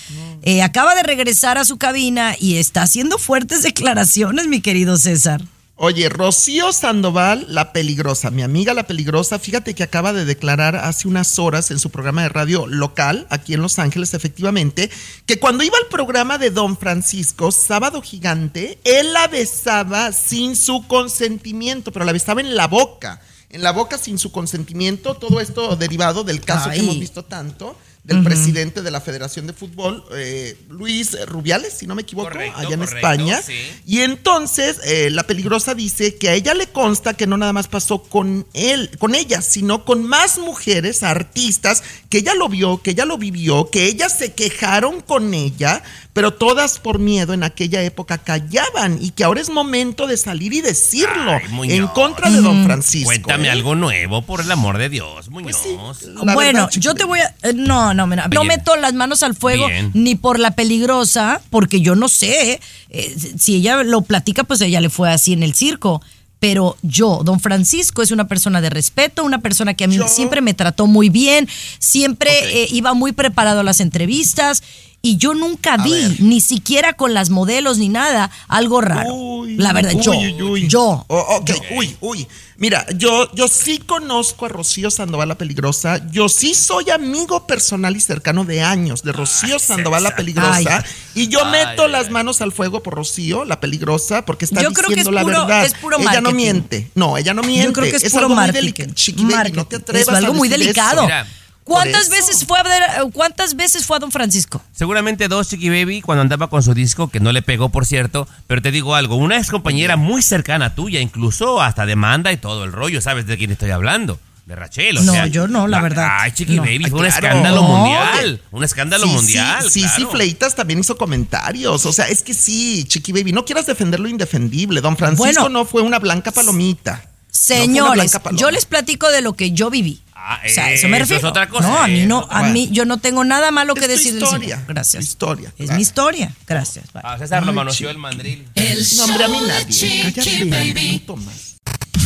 [0.41, 5.41] eh, acaba de regresar a su cabina y está haciendo fuertes declaraciones, mi querido César.
[5.81, 11.07] Oye, Rocío Sandoval, la peligrosa, mi amiga la peligrosa, fíjate que acaba de declarar hace
[11.07, 14.91] unas horas en su programa de radio local, aquí en Los Ángeles, efectivamente,
[15.25, 20.85] que cuando iba al programa de Don Francisco, Sábado Gigante, él la besaba sin su
[20.85, 23.21] consentimiento, pero la besaba en la boca.
[23.49, 26.79] En la boca sin su consentimiento, todo esto derivado del caso Ay.
[26.79, 31.85] que hemos visto tanto del presidente de la Federación de Fútbol, eh, Luis Rubiales, si
[31.85, 33.41] no me equivoco, Correcto, allá en correcto, España.
[33.41, 33.53] sí.
[33.85, 37.67] Y entonces eh, la peligrosa dice que a ella le consta que no nada más
[37.67, 42.91] pasó con él, con ella, sino con más mujeres, artistas, que ella lo vio, que
[42.91, 45.83] ella lo vivió, que ellas se quejaron con ella,
[46.19, 50.51] pero todas por miedo en aquella época callaban y que ahora es momento de salir
[50.53, 51.77] y decirlo Ay, Muñoz.
[51.77, 53.05] en contra de Don Francisco.
[53.05, 53.51] Cuéntame ¿eh?
[53.51, 55.57] algo nuevo, por el amor de Dios, Muñoz.
[55.63, 57.33] Pues sí, la bueno, verdad, yo te voy a...
[57.43, 59.91] eh, No, no, mira, no meto las manos al fuego Bien.
[59.93, 62.59] ni por la peligrosa, porque yo no sé.
[62.89, 66.01] eh, si ella lo platica, pues ella le fue así en el circo.
[66.41, 70.07] Pero yo, don Francisco, es una persona de respeto, una persona que a mí Yo-
[70.07, 71.49] siempre me trató muy bien,
[71.79, 72.31] siempre
[72.63, 74.63] eh, iba muy preparado a las entrevistas
[75.01, 76.19] y yo nunca vi, ver.
[76.21, 79.13] ni siquiera con las modelos ni nada, algo raro.
[79.13, 80.67] Uy, la verdad, uy, yo, uy, uy.
[80.67, 81.05] yo.
[81.07, 82.27] Oh, ok, uy, uy.
[82.57, 86.05] Mira, yo, yo sí conozco a Rocío Sandoval la Peligrosa.
[86.11, 90.79] Yo sí soy amigo personal y cercano de años de Rocío Sandoval la Peligrosa.
[90.79, 90.91] Ay.
[91.15, 92.11] Y yo Ay, meto ay, las ay.
[92.13, 95.21] manos al fuego por Rocío, la Peligrosa, porque está Yo creo que diciendo es la
[95.21, 95.65] puro- verdad.
[95.65, 96.35] es puro ella no marketing.
[96.35, 96.91] miente.
[96.95, 97.67] No, ella no miente.
[97.67, 98.93] Yo creo que es, puro algo muy marketing.
[98.93, 99.77] Chiqui baby, no te Marketing.
[99.77, 100.97] atrevas es algo a muy delicado.
[100.97, 101.03] eso.
[101.03, 101.27] Mira,
[101.63, 102.27] ¿Cuántas por eso.
[102.27, 102.81] veces fue a ver,
[103.13, 104.61] cuántas veces fue a Don Francisco?
[104.73, 108.27] Seguramente dos, Chiqui Baby, cuando andaba con su disco, que no le pegó, por cierto.
[108.47, 112.63] Pero te digo algo, una ex compañera muy cercana tuya, incluso hasta demanda y todo
[112.63, 114.19] el rollo, ¿sabes de quién estoy hablando?
[114.47, 116.07] De Rachel, o No, sea, yo no, la verdad.
[116.21, 116.63] Ay, Chiqui No.
[116.63, 118.41] Baby, fue un escándalo No, mundial.
[118.49, 119.69] Un escándalo Sí, mundial.
[119.69, 120.07] Sí, sí.
[120.09, 121.85] Fleitas también hizo comentarios.
[121.85, 124.81] O sea, es que sí, Chiqui Baby, no quieras defender lo indefendible.
[124.81, 125.49] Don Francisco Bueno.
[125.49, 126.93] no fue una blanca palomita.
[126.93, 128.41] No fue una Señores, blanca paloma.
[128.41, 130.01] yo les platico de lo que yo viví.
[130.31, 131.29] Ah, o sea, eso me eso es refiero.
[131.29, 131.67] otra cosa.
[131.67, 132.53] No, a mí no, a bueno.
[132.53, 134.63] mí yo no tengo nada malo Es que tu decir del historia.
[134.67, 135.03] Gracias.
[135.03, 135.73] historia, Es claro.
[135.75, 136.31] mi historia.
[136.45, 136.85] Gracias.
[136.93, 138.47] Ah, César lo manoseó el mandril.
[138.53, 140.13] El No, hombre, a mí show de nadie.
[140.13, 141.55] Cállate, más.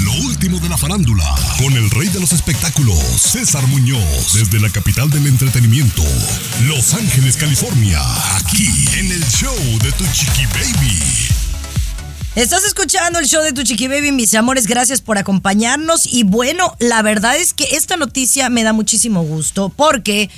[0.04, 4.70] Lo último de la farándula, con el rey de los espectáculos, César Muñoz, desde la
[4.70, 6.04] capital del entretenimiento,
[6.68, 8.00] Los Ángeles, California,
[8.38, 8.68] aquí
[9.00, 11.00] en el show de Tu Chiqui Baby.
[12.36, 16.12] Estás escuchando el show de Tu Chiqui Baby, mis amores, gracias por acompañarnos.
[16.12, 20.32] Y bueno, la verdad es que esta noticia me da muchísimo gusto porque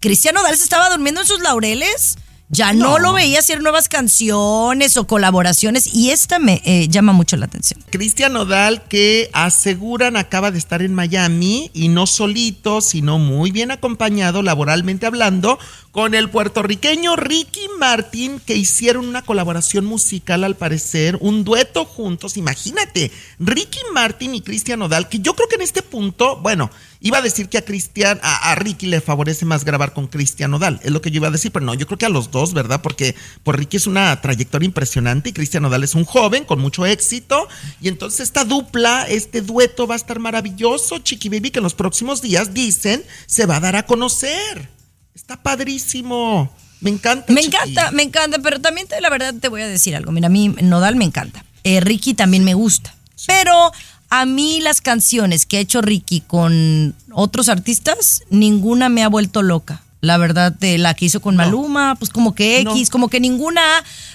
[0.00, 2.16] Cristiano Dal se estaba durmiendo en sus laureles.
[2.54, 2.98] Ya no, No.
[2.98, 7.80] lo veía hacer nuevas canciones o colaboraciones y esta me eh, llama mucho la atención.
[7.90, 13.70] Cristian Nodal, que aseguran acaba de estar en Miami y no solito, sino muy bien
[13.72, 15.58] acompañado, laboralmente hablando,
[15.90, 22.36] con el puertorriqueño Ricky Martin, que hicieron una colaboración musical al parecer, un dueto juntos.
[22.36, 26.70] Imagínate, Ricky Martin y Cristian Nodal, que yo creo que en este punto, bueno,
[27.04, 30.50] iba a decir que a Cristian, a, a Ricky le favorece más grabar con Cristian
[30.50, 32.30] Nodal, es lo que yo iba a decir, pero no, yo creo que a los
[32.30, 32.80] dos, ¿verdad?
[32.80, 36.86] Porque pues Ricky es una trayectoria impresionante y Cristian Nodal es un joven con mucho
[36.86, 37.46] éxito
[37.80, 41.74] y entonces esta dupla, este dueto va a estar maravilloso, Chiqui Baby, que en los
[41.74, 44.68] próximos días dicen se va a dar a conocer.
[45.14, 46.50] Está padrísimo.
[46.80, 47.32] Me encanta.
[47.32, 47.54] Me Chiqui.
[47.56, 50.10] encanta, me encanta, pero también te, la verdad te voy a decir algo.
[50.10, 51.44] Mira, a mí Nodal me encanta.
[51.64, 52.94] Eh, Ricky también me gusta.
[53.26, 53.72] Pero
[54.20, 59.42] a mí las canciones que ha hecho Ricky con otros artistas, ninguna me ha vuelto
[59.42, 59.82] loca.
[60.00, 62.92] La verdad, de la que hizo con Maluma, pues como que X, No.
[62.92, 63.62] como que ninguna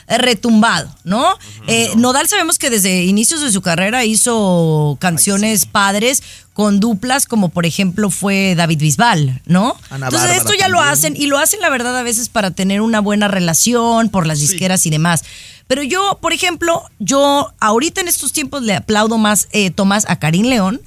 [0.07, 1.25] ha retumbado, ¿no?
[1.65, 6.21] Eh, Nodal sabemos que desde inicios de su carrera hizo canciones padres
[6.53, 9.75] con duplas, como por ejemplo fue David Bisbal, ¿no?
[9.89, 12.51] Ana Entonces Bárbara esto ya lo hacen y lo hacen la verdad a veces para
[12.51, 15.23] tener una buena relación por las disqueras y demás.
[15.69, 20.17] Pero yo, por ejemplo, yo ahorita en estos tiempos le aplaudo más, eh, Tomás, a
[20.17, 20.81] Karim León,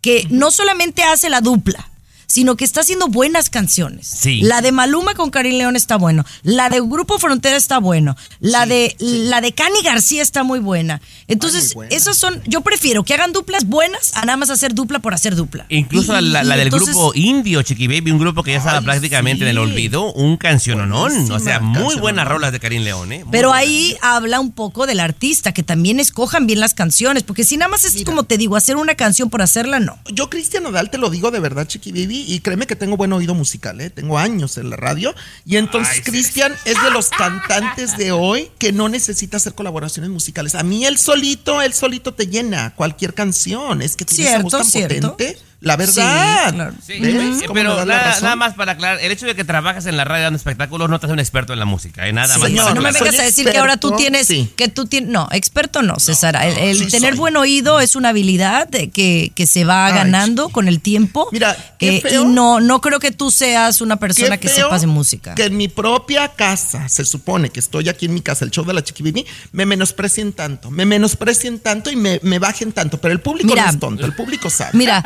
[0.00, 1.91] que no solamente hace la dupla,
[2.32, 4.06] sino que está haciendo buenas canciones.
[4.08, 4.40] Sí.
[4.42, 6.24] La de Maluma con Karim León está bueno.
[6.42, 8.16] La de Grupo Frontera está bueno.
[8.40, 11.02] La de la de Cani García está muy buena.
[11.28, 11.96] Entonces, muy buena.
[11.96, 15.36] esas son, yo prefiero que hagan duplas buenas a nada más hacer dupla por hacer
[15.36, 15.66] dupla.
[15.68, 18.58] Incluso Y- la, y la del entonces- grupo indio, Chiqui Baby, un grupo que ya
[18.58, 21.30] estaba Ay, prácticamente en el olvido, un canciononón.
[21.30, 23.24] O sea, muy buenas rolas de Karim León, ¿eh?
[23.30, 23.66] Pero buenas.
[23.68, 27.68] ahí habla un poco del artista, que también escojan bien las canciones, porque si nada
[27.68, 29.98] más es como te digo, hacer una canción por hacerla, no.
[30.12, 33.12] Yo, Cristian Nodal, te lo digo de verdad, Chiqui Baby, y créeme que tengo buen
[33.12, 33.90] oído musical, ¿eh?
[33.90, 35.14] Tengo años en la radio.
[35.44, 36.02] Y entonces.
[36.04, 40.54] Cristian es de los cantantes de hoy que no necesita hacer colaboraciones musicales.
[40.54, 43.82] A mí, él solito, él solito te llena cualquier canción.
[43.82, 45.10] Es que tiene esa voz Cierto, tan cierto.
[45.12, 45.51] potente.
[45.62, 46.52] La verdad.
[46.54, 46.74] claro.
[46.84, 49.96] Sí, ¿Ves eh, me pero nada, más para aclarar, el hecho de que trabajas en
[49.96, 52.12] la radio dando espectáculos no te hace un experto en la música, ¿eh?
[52.12, 52.48] Nada más.
[52.48, 54.50] Señor, no me vengas a decir que ahora tú tienes, sí.
[54.56, 56.36] que tú tienes, no, experto no, César.
[56.42, 57.18] el el sí tener soy.
[57.18, 61.28] buen oído es una habilidad que, que se va Ay, ganando con el tiempo.
[61.32, 62.22] Mira, qué Eh, feo.
[62.22, 65.34] y no, no creo que tú seas una persona que sepas de música.
[65.36, 68.64] Que en mi propia casa, se supone que estoy aquí en mi casa, el show
[68.64, 72.98] de la Chiqui Baby, me menosprecien tanto, me menosprecien tanto y me, me bajen tanto.
[72.98, 73.64] Pero el público Mira.
[73.66, 74.70] no es tonto, el público sabe.
[74.74, 75.02] Mira,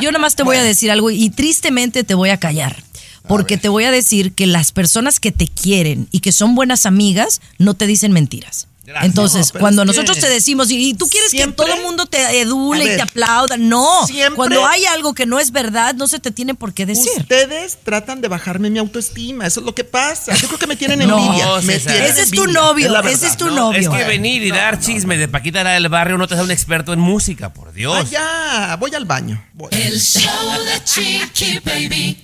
[0.00, 2.82] yo nada más te voy a decir algo y tristemente te voy a callar.
[3.28, 6.86] Porque te voy a decir que las personas que te quieren y que son buenas
[6.86, 8.68] amigas no te dicen mentiras.
[8.86, 9.04] Gracias.
[9.04, 11.84] Entonces, No, cuando que nosotros te decimos, y, y tú quieres siempre- que todo el
[11.84, 14.06] mundo te edule y te aplauda, no.
[14.06, 17.10] siempre- Cuando hay algo que no es verdad, no se te tiene por qué decir.
[17.18, 20.34] Ustedes tratan de bajarme mi autoestima, eso es lo que pasa.
[20.36, 21.46] Yo creo que me tienen No, envidia.
[21.62, 21.92] me César.
[21.94, 23.80] tienen Ese es tu novio, ese es tu No, novio.
[23.80, 26.50] Es que venir y dar chisme de Paquita la del barrio no te hace un
[26.52, 27.96] experto en música, por Dios.
[28.16, 29.44] Ah, ya, voy al baño.
[29.54, 29.68] voy.
[29.72, 30.30] El show
[30.64, 32.22] de Chiqui Baby.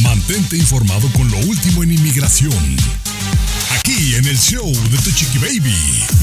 [0.00, 2.50] Mantente informado con lo último en inmigración.
[3.76, 5.76] Aquí en el show de Tu Chiqui Baby.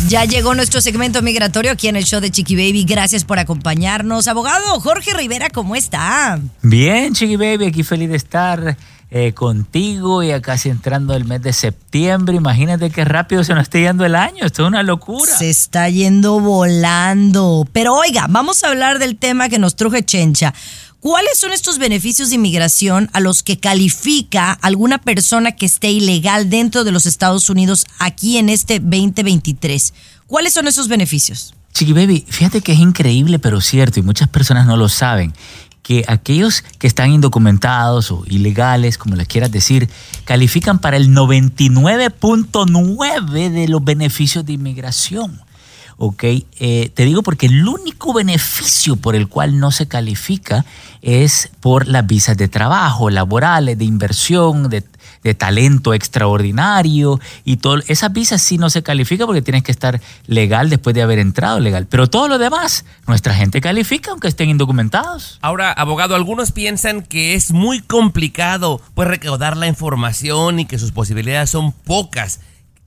[0.07, 2.83] Ya llegó nuestro segmento migratorio aquí en el show de Chiqui Baby.
[2.85, 4.27] Gracias por acompañarnos.
[4.27, 6.39] Abogado Jorge Rivera, ¿cómo está?
[6.63, 8.75] Bien, Chiqui Baby, aquí feliz de estar
[9.11, 12.35] eh, contigo y casi entrando el mes de septiembre.
[12.37, 14.45] Imagínate qué rápido se nos está yendo el año.
[14.45, 15.31] Esto es una locura.
[15.37, 17.67] Se está yendo volando.
[17.71, 20.55] Pero oiga, vamos a hablar del tema que nos truje Chencha.
[20.99, 26.49] ¿Cuáles son estos beneficios de inmigración a los que califica alguna persona que esté ilegal
[26.49, 29.93] dentro de los Estados Unidos aquí en este 2023?
[30.27, 31.55] ¿Cuáles son esos beneficios?
[31.71, 35.33] Chiqui Baby, fíjate que es increíble, pero cierto, y muchas personas no lo saben,
[35.83, 39.89] que aquellos que están indocumentados o ilegales, como les quieras decir,
[40.25, 45.39] califican para el 99.9 de los beneficios de inmigración.
[45.99, 46.23] ¿Ok?
[46.23, 50.65] Eh, te digo porque el único beneficio por el cual no se califica
[51.01, 54.83] es por las visas de trabajo, laborales, de inversión, de,
[55.37, 57.79] talento extraordinario y todo.
[57.87, 61.59] Esas visas sí no se califica porque tienes que estar legal después de haber entrado
[61.59, 61.85] legal.
[61.87, 65.37] Pero todo lo demás, nuestra gente califica aunque estén indocumentados.
[65.41, 70.93] Ahora, abogado, algunos piensan que es muy complicado pues recaudar la información y que sus
[70.93, 72.39] posibilidades son pocas.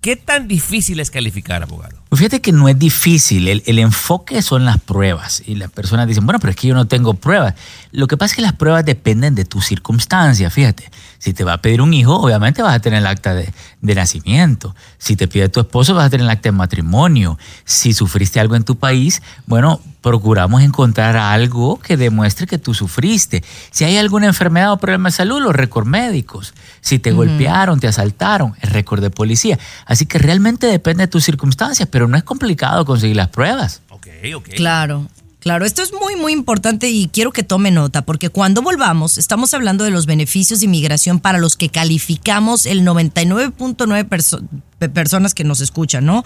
[0.03, 1.97] ¿Qué tan difícil es calificar, abogado?
[2.09, 6.09] Pues fíjate que no es difícil, el, el enfoque son las pruebas y las personas
[6.09, 7.55] dicen, bueno, pero es que yo no tengo pruebas.
[7.93, 10.91] Lo que pasa es que las pruebas dependen de tus circunstancias, fíjate.
[11.19, 13.49] Si te va a pedir un hijo, obviamente vas a tener el acta de,
[13.83, 14.75] de nacimiento.
[14.97, 17.39] Si te pide tu esposo, vas a tener el acta de matrimonio.
[17.65, 23.45] Si sufriste algo en tu país, bueno, procuramos encontrar algo que demuestre que tú sufriste.
[23.71, 26.55] Si hay alguna enfermedad o problema de salud, los récords médicos.
[26.81, 29.59] Si te golpearon, te asaltaron, el récord de policía.
[29.85, 33.83] Así que realmente depende de tus circunstancias, pero no es complicado conseguir las pruebas.
[33.91, 34.49] Ok, ok.
[34.55, 35.09] Claro.
[35.43, 39.53] Claro, esto es muy, muy importante y quiero que tome nota, porque cuando volvamos, estamos
[39.55, 44.41] hablando de los beneficios de inmigración para los que calificamos el 99.9 perso-
[44.79, 46.23] pe- personas que nos escuchan, ¿no?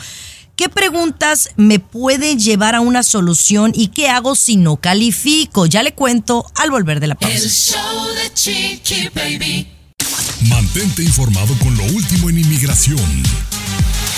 [0.54, 5.64] ¿Qué preguntas me pueden llevar a una solución y qué hago si no califico?
[5.64, 7.38] Ya le cuento al volver de la El pausa.
[7.48, 9.66] show de Chiqui Baby.
[10.50, 13.22] Mantente informado con lo último en inmigración.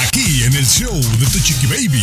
[0.07, 2.03] Aquí en el show de Tu Chiqui Baby.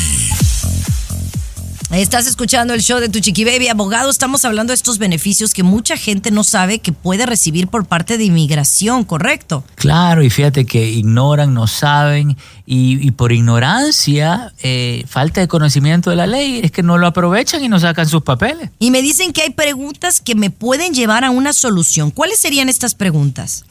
[1.92, 4.10] Estás escuchando el show de Tu Chiqui Baby, abogado.
[4.10, 8.18] Estamos hablando de estos beneficios que mucha gente no sabe que puede recibir por parte
[8.18, 9.64] de inmigración, ¿correcto?
[9.76, 16.10] Claro, y fíjate que ignoran, no saben, y, y por ignorancia, eh, falta de conocimiento
[16.10, 18.72] de la ley, es que no lo aprovechan y no sacan sus papeles.
[18.80, 22.10] Y me dicen que hay preguntas que me pueden llevar a una solución.
[22.10, 23.64] ¿Cuáles serían estas preguntas?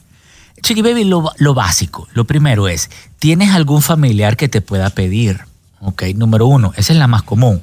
[0.61, 2.89] Chiqui Baby, lo, lo básico, lo primero es,
[3.19, 5.41] ¿tienes algún familiar que te pueda pedir?
[5.81, 7.61] Ok, número uno, esa es la más común.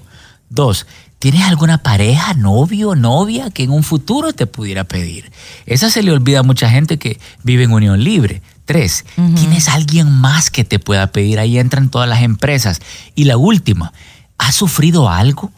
[0.52, 0.86] Dos,
[1.18, 5.32] ¿tienes alguna pareja, novio, novia que en un futuro te pudiera pedir?
[5.64, 8.42] Esa se le olvida a mucha gente que vive en unión libre.
[8.66, 11.38] Tres, ¿tienes alguien más que te pueda pedir?
[11.38, 12.80] Ahí entran todas las empresas.
[13.14, 13.94] Y la última,
[14.36, 15.50] ¿has sufrido algo?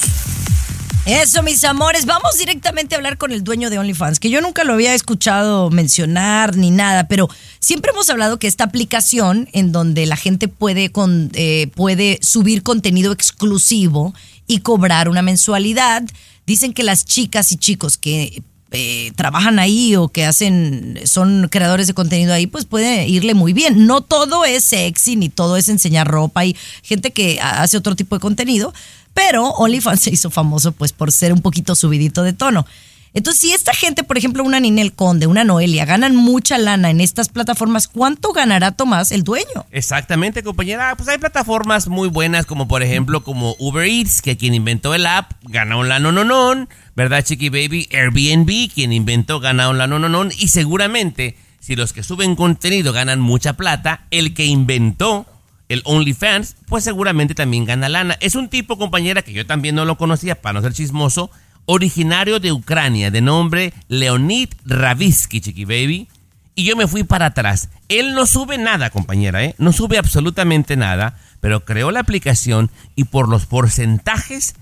[1.07, 2.05] Eso, mis amores.
[2.05, 5.69] Vamos directamente a hablar con el dueño de OnlyFans, que yo nunca lo había escuchado
[5.69, 7.29] mencionar ni nada, pero
[7.61, 12.61] siempre hemos hablado que esta aplicación en donde la gente puede, con, eh, puede subir
[12.61, 14.13] contenido exclusivo
[14.47, 16.03] y cobrar una mensualidad,
[16.45, 21.87] dicen que las chicas y chicos que eh, trabajan ahí o que hacen, son creadores
[21.87, 23.87] de contenido ahí, pues puede irle muy bien.
[23.87, 26.41] No todo es sexy, ni todo es enseñar ropa.
[26.41, 28.73] Hay gente que hace otro tipo de contenido,
[29.17, 32.67] pero OnlyFans se hizo famoso pues por ser un poquito subidito de tono.
[33.15, 37.01] Entonces, si esta gente, por ejemplo, una Ninel Conde, una Noelia, ganan mucha lana en
[37.01, 39.65] estas plataformas, ¿cuánto ganará Tomás, el dueño?
[39.71, 40.95] Exactamente, compañera.
[40.95, 45.07] Pues hay plataformas muy buenas, como por ejemplo, como Uber Eats, que quien inventó el
[45.07, 47.89] app ganó un lanononon, ¿verdad, Chiqui Baby?
[47.91, 50.31] Airbnb, quien inventó, ganó un lanononon.
[50.37, 55.25] Y seguramente, si los que suben contenido ganan mucha plata, el que inventó
[55.69, 58.17] el OnlyFans, pues seguramente también gana lana.
[58.21, 61.29] Es un tipo, compañera, que yo también no lo conocía, para no ser chismoso,
[61.65, 66.07] originario de Ucrania, de nombre Leonid Ravisky, Chiqui Baby.
[66.55, 67.69] Y yo me fui para atrás.
[67.89, 69.53] Él no sube nada, compañera, ¿eh?
[69.59, 74.55] No sube absolutamente nada, pero creó la aplicación y por los porcentajes,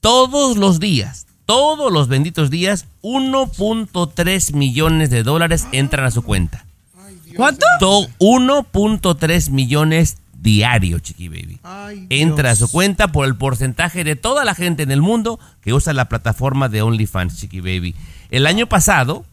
[0.00, 6.64] todos los días, todos los benditos días, 1.3 millones de dólares entran a su cuenta.
[7.36, 7.66] ¿Cuánto?
[7.80, 10.16] To- 1.3 millones
[10.46, 11.58] diario, Chiqui Baby.
[11.64, 15.40] Ay, Entra a su cuenta por el porcentaje de toda la gente en el mundo
[15.60, 17.96] que usa la plataforma de OnlyFans, Chiqui Baby.
[18.30, 19.24] El año pasado,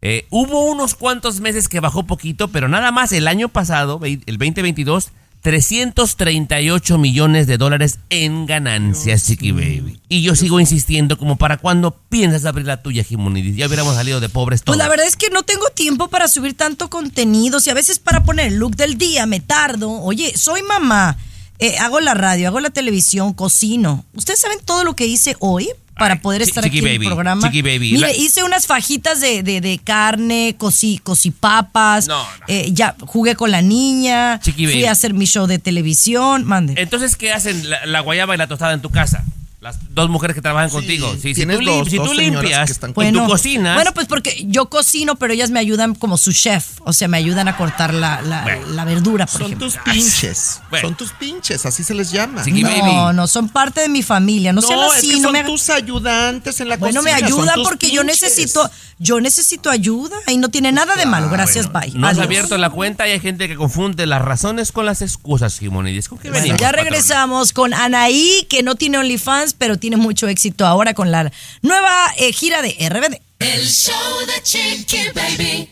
[0.00, 4.38] eh, hubo unos cuantos meses que bajó poquito, pero nada más el año pasado, el
[4.38, 5.12] 2022,
[5.46, 10.00] 338 millones de dólares en ganancias, Chiqui Baby.
[10.08, 13.54] Y yo sigo insistiendo, como para cuándo piensas abrir la tuya, Jimonidis.
[13.54, 14.76] Ya hubiéramos salido de pobres todos.
[14.76, 17.60] Pues la verdad es que no tengo tiempo para subir tanto contenido.
[17.60, 19.88] Si a veces para poner el look del día me tardo.
[19.88, 21.16] Oye, soy mamá.
[21.58, 24.04] Eh, hago la radio, hago la televisión, cocino.
[24.14, 27.12] ¿Ustedes saben todo lo que hice hoy para poder estar chiqui aquí en baby, el
[27.12, 27.46] programa?
[27.46, 27.92] chiqui baby.
[27.92, 32.06] Mire, La- hice unas fajitas de, de- de carne, cocí, cocí papas.
[32.08, 32.28] No, no.
[32.48, 34.38] eh, ya jugué con la niña.
[34.42, 34.84] Chiqui fui baby.
[34.86, 36.44] a hacer mi show de televisión.
[36.44, 36.74] Mande.
[36.76, 39.24] Entonces, ¿qué hacen la, la guayaba y la tostada en tu casa?
[39.58, 41.10] Las dos mujeres que trabajan contigo.
[41.20, 45.16] Sí, si tú, dos- si limpias están y tú cocinas, Bueno, pues porque yo cocino,
[45.16, 46.78] pero ellas me ayudan como su chef.
[46.84, 48.66] O sea, me ayudan a cortar la, la- Bueno.
[48.68, 49.66] la verdura, por Son ejemplo.
[49.66, 50.60] tus pinches.
[50.68, 50.88] Bueno.
[50.88, 52.44] Son tus pinches, así se les llama.
[52.46, 53.16] No, baby.
[53.16, 54.52] no, son parte de mi familia.
[54.52, 57.10] No, sean No, así, es que no son me tus ayudantes en la Bueno, me
[57.12, 57.28] cocina.
[57.28, 61.30] son ayuda tus porque yo necesito, yo necesito ayuda y no tiene nada de malo.
[61.30, 61.92] Gracias, bye.
[61.94, 65.58] no has abierto la cuenta y hay gente que confunde las razones con las excusas,
[65.58, 66.08] Jimonidis.
[66.10, 70.28] ¿Con qué Bueno, venimos, ya regresamos con Anaí, que no tiene OnlyFans, pero tiene mucho
[70.28, 71.30] éxito ahora con la
[71.62, 73.20] nueva eh, gira de RBD.
[73.40, 73.94] El show
[74.26, 75.68] de Chiqui Baby.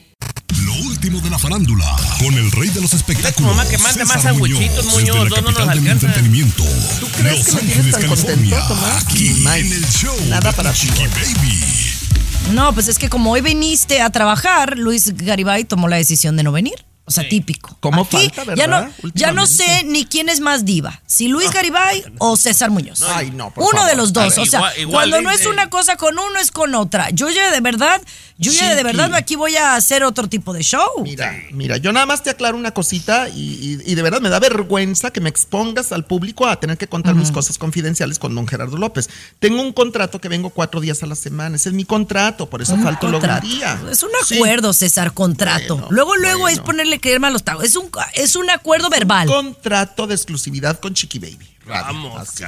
[0.64, 1.84] Lo último de la farándula,
[2.18, 3.54] con el rey de los espectáculos.
[3.54, 5.92] mamá que manda más Muñoz, la no, no nos alcanza.
[6.06, 6.64] entretenimiento.
[7.00, 8.58] ¿Tú crees Los que me tienes tan California.
[8.60, 9.04] contento, Tomás?
[9.04, 9.58] Aquí Nice.
[9.60, 10.80] en el show Nada para ti.
[10.80, 11.60] Chiqui Baby.
[12.52, 16.42] No, pues es que como hoy viniste a trabajar, Luis Garibay tomó la decisión de
[16.42, 16.84] no venir.
[17.06, 17.76] O sea, típico.
[17.80, 18.56] Como Aquí falta, ¿verdad?
[18.56, 22.70] Ya no, ya no sé ni quién es más diva, si Luis Garibay o César
[22.70, 23.02] Muñoz.
[23.02, 23.90] Ay, no, por Uno favor.
[23.90, 24.38] de los dos.
[24.38, 27.10] Ah, o sea, igual- igual cuando no es una cosa con uno, es con otra.
[27.10, 28.00] Yo ya de verdad,
[28.36, 31.02] yo ya de verdad aquí voy a hacer otro tipo de show.
[31.02, 34.28] Mira, mira, yo nada más te aclaro una cosita y, y- y de verdad me
[34.28, 38.34] da vergüenza que me expongas al público a tener que contar mis cosas confidenciales con
[38.34, 39.08] don Gerardo López.
[39.38, 42.60] Tengo un contrato que vengo cuatro días a la semana, ese es mi contrato, por
[42.62, 43.46] eso falto lo contrato.
[43.46, 43.80] día.
[43.90, 44.34] Es un Sí.
[44.36, 45.74] acuerdo, César, contrato.
[45.76, 47.64] Bueno, luego, luego es ponerle crema a los tacos.
[47.64, 49.28] Es un, es un acuerdo verbal.
[49.28, 51.48] Contrato de exclusividad con Chiqui Baby.
[51.66, 52.20] Radio, Vamos.
[52.20, 52.44] Así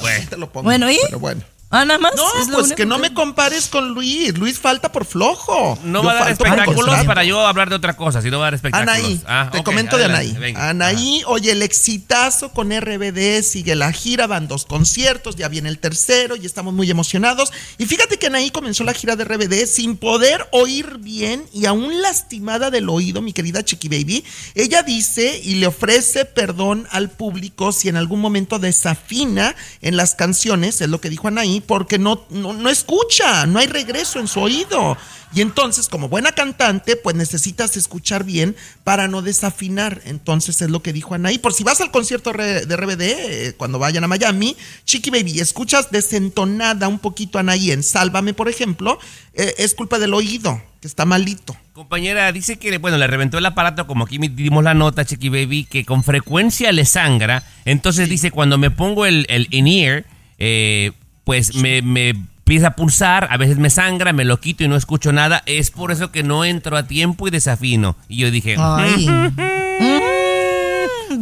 [0.00, 0.64] Bueno, te lo pongo.
[0.64, 0.98] Bueno, ¿y?
[1.06, 1.42] Pero bueno.
[1.72, 2.12] Ah, nada más.
[2.16, 4.36] No, pues que no me compares con Luis.
[4.36, 5.78] Luis falta por flojo.
[5.84, 8.48] No Yo va a dar espectáculos para yo hablar de otra cosa, sino va a
[8.48, 8.92] dar espectáculos.
[8.96, 10.32] Anaí, Ah, te comento de Anaí.
[10.32, 10.68] venga.
[10.68, 15.78] Anaí, oye, el exitazo con RBD, sigue la gira, van dos conciertos, ya viene el
[15.78, 17.52] tercero y estamos muy emocionados.
[17.78, 22.02] Y fíjate que Anaí comenzó la gira de RBD sin poder oír bien y aún
[22.02, 24.24] lastimada del oído, mi querida Chiqui Baby.
[24.56, 30.16] Ella dice y le ofrece perdón al público si en algún momento desafina en las
[30.16, 34.28] canciones, es lo que dijo Anaí, porque no, no, no escucha, no hay regreso en
[34.28, 34.96] su oído.
[35.32, 40.00] Y entonces, como buena cantante, pues necesitas escuchar bien para no desafinar.
[40.04, 41.38] Entonces es lo que dijo Anaí.
[41.38, 45.90] Por si vas al concierto de RBD, eh, cuando vayan a Miami, Chiqui Baby, escuchas
[45.92, 48.98] desentonada un poquito a Anaí en Sálvame, por ejemplo,
[49.34, 51.56] eh, es culpa del oído, que está malito.
[51.74, 55.64] Compañera, dice que, bueno, le reventó el aparato, como aquí dimos la nota, Chiqui Baby,
[55.64, 57.44] que con frecuencia le sangra.
[57.64, 60.04] Entonces dice, cuando me pongo el, el in-ear,
[60.38, 60.92] eh,
[61.24, 64.76] pues me, me empieza a pulsar, a veces me sangra, me lo quito y no
[64.76, 65.42] escucho nada.
[65.46, 67.96] Es por eso que no entro a tiempo y desafino.
[68.08, 69.08] Y yo dije, Ay.
[69.08, 69.36] Mm,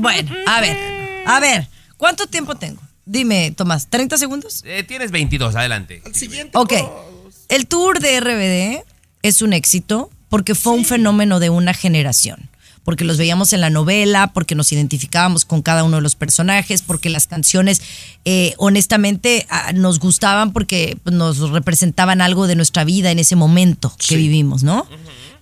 [0.01, 0.77] bueno, a ver,
[1.27, 2.81] a ver, ¿cuánto tiempo tengo?
[3.05, 4.63] Dime, Tomás, ¿30 segundos?
[4.67, 6.03] eh, tienes 22, adelante.
[6.05, 6.57] Al siguiente.
[6.59, 6.75] Ok,
[7.23, 8.85] pues, el tour de RBD
[9.23, 12.51] es un éxito porque fue un fenómeno de una generación.
[12.89, 16.81] Porque los veíamos en la novela, porque nos identificábamos con cada uno de los personajes,
[16.81, 17.83] porque las canciones,
[18.25, 23.95] eh, honestamente, nos gustaban porque pues, nos representaban algo de nuestra vida en ese momento
[23.99, 24.89] que vivimos, ¿no?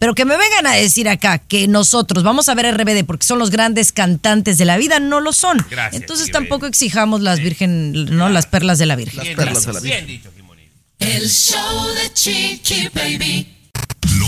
[0.01, 3.39] Pero que me vengan a decir acá que nosotros vamos a ver RBD porque son
[3.39, 5.65] los grandes cantantes de la vida, no lo son.
[5.71, 9.19] Gracias, Entonces tampoco exijamos las virgen, no, las perlas de la virgen.
[9.19, 9.95] Las Bien perlas dicho, de la vida.
[9.95, 10.63] bien dicho, Jimoni.
[10.99, 13.56] El show de Chiqui Baby.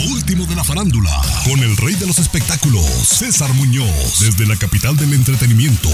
[0.00, 1.10] Lo último de la farándula,
[1.44, 5.88] con el rey de los espectáculos, César Muñoz, desde la capital del entretenimiento,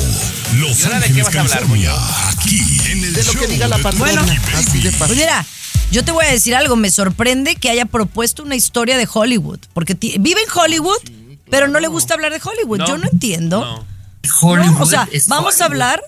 [0.59, 1.98] Los ¿Y ahora de qué Ángeles, vas a hablar, Muñoz?
[2.28, 4.22] aquí en el De lo que show diga la patrona.
[4.57, 5.16] Así de Pues fácil.
[5.16, 5.46] mira,
[5.90, 9.61] yo te voy a decir algo, me sorprende que haya propuesto una historia de Hollywood,
[9.72, 10.98] porque vive en Hollywood,
[11.50, 12.78] pero no le gusta hablar de Hollywood.
[12.78, 13.61] No, yo no entiendo.
[13.61, 13.94] no.
[14.57, 16.02] No, o sea, vamos a hablar.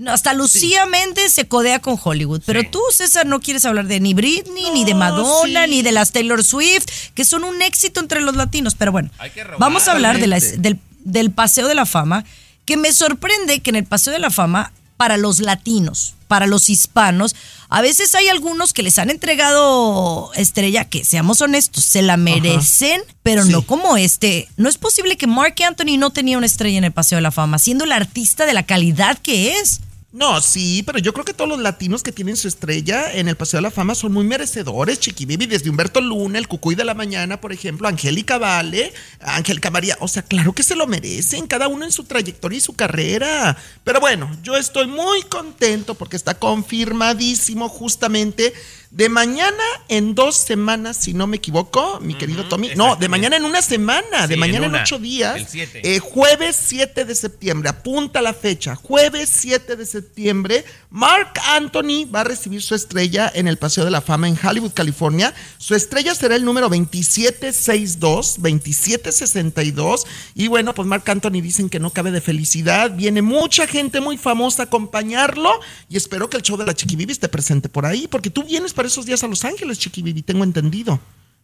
[0.00, 2.68] No, hasta Lucía Méndez se codea con Hollywood, pero Sí.
[2.70, 5.70] tú, César, no quieres hablar de ni Britney, ni de Madonna, sí.
[5.70, 8.74] ni de las Taylor Swift, que son un éxito entre los latinos.
[8.74, 9.10] Pero bueno,
[9.58, 10.68] vamos a hablar de la- Totalmente.
[10.68, 12.24] del, del Paseo de la Fama,
[12.64, 16.68] que me sorprende que en el Paseo de la Fama, para los latinos, para los
[16.68, 17.34] hispanos,
[17.70, 23.00] a veces hay algunos que les han entregado estrella que, seamos honestos, se la merecen,
[23.22, 23.50] pero Sí.
[23.50, 24.48] no como este.
[24.56, 27.30] No es posible que Mark Anthony no tenía una estrella en el Paseo de la
[27.32, 29.80] Fama, siendo el artista de la calidad que es.
[30.12, 33.36] No, sí, pero yo creo que todos los latinos que tienen su estrella en el
[33.36, 36.84] Paseo de la Fama son muy merecedores, Chiqui Baby, desde Humberto Luna, el Cucuy de
[36.84, 41.46] la Mañana, por ejemplo, Angélica Vale, Angélica María, o sea, claro que se lo merecen,
[41.46, 43.56] cada uno en su trayectoria y su carrera.
[43.84, 48.52] Pero bueno, yo estoy muy contento porque está confirmadísimo justamente
[48.90, 52.70] de mañana en dos semanas, si no me equivoco, mi querido Tommy.
[52.74, 55.36] No, de mañana en una semana, de mañana en ocho días.
[55.36, 55.80] el siete.
[55.84, 62.22] eh, jueves 7 de septiembre, apunta la fecha, jueves 7 de septiembre, Mark Anthony va
[62.22, 65.32] a recibir su estrella en el Paseo de la Fama en Hollywood, California.
[65.58, 70.06] Su estrella será el número 2762, 2762.
[70.34, 72.90] Y bueno, pues Mark Anthony dicen que no cabe de felicidad.
[72.96, 75.50] Viene mucha gente muy famosa a acompañarlo
[75.88, 78.42] y espero que el show de la Chiqui Bibi esté presente por ahí, porque tú
[78.42, 81.00] vienes para esos días a Los Ángeles, Chiqui Bibi, tengo entendido.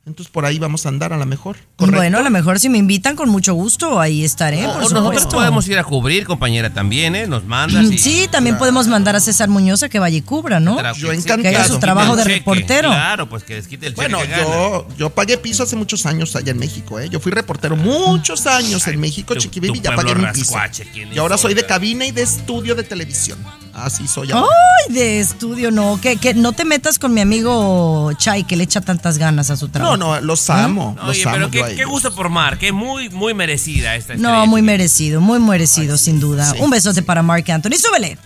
[0.06, 1.56] Entonces por ahí vamos a andar a lo mejor.
[1.74, 1.96] ¿correcto?
[1.96, 4.58] Bueno, a lo mejor si me invitan con mucho gusto, ahí estaré.
[4.62, 5.30] Por nosotros supuesto.
[5.30, 7.26] podemos ir a cubrir, compañera, también, ¿eh?
[7.26, 7.98] Nos mandas y...
[7.98, 10.76] Sí, también podemos mandar a César Muñoz a que vaya y cubra, ¿no?
[10.94, 11.42] Yo encantado.
[11.42, 12.34] que haga su trabajo de cheque.
[12.36, 12.90] reportero.
[12.90, 16.06] Claro, pues que les quite el cheque Bueno, que yo, yo pagué piso hace muchos
[16.06, 17.08] años allá en México, ¿eh?
[17.08, 20.54] Yo fui reportero muchos años en México, tu- Chiqui tu Baby, ya pagué mi piso.
[20.54, 23.38] rascuache, ¿quién Y ahora soy de cabina y de estudio de televisión.
[23.78, 24.46] Así soy ahora.
[24.88, 26.00] Ay, de estudio, no.
[26.00, 29.56] Que, que no te metas con mi amigo Chay, que le echa tantas ganas a
[29.58, 29.98] su trabajo.
[29.98, 32.72] No, no, los amo, No, los Oye, amo pero qué, qué gusto por Mar, que
[32.72, 34.46] muy, muy merecida esta No, estrella.
[34.46, 36.50] muy merecido, muy merecido, sin duda.
[36.52, 37.76] sí, Un besote para Mark Anthony.
[37.78, 38.16] Súbele.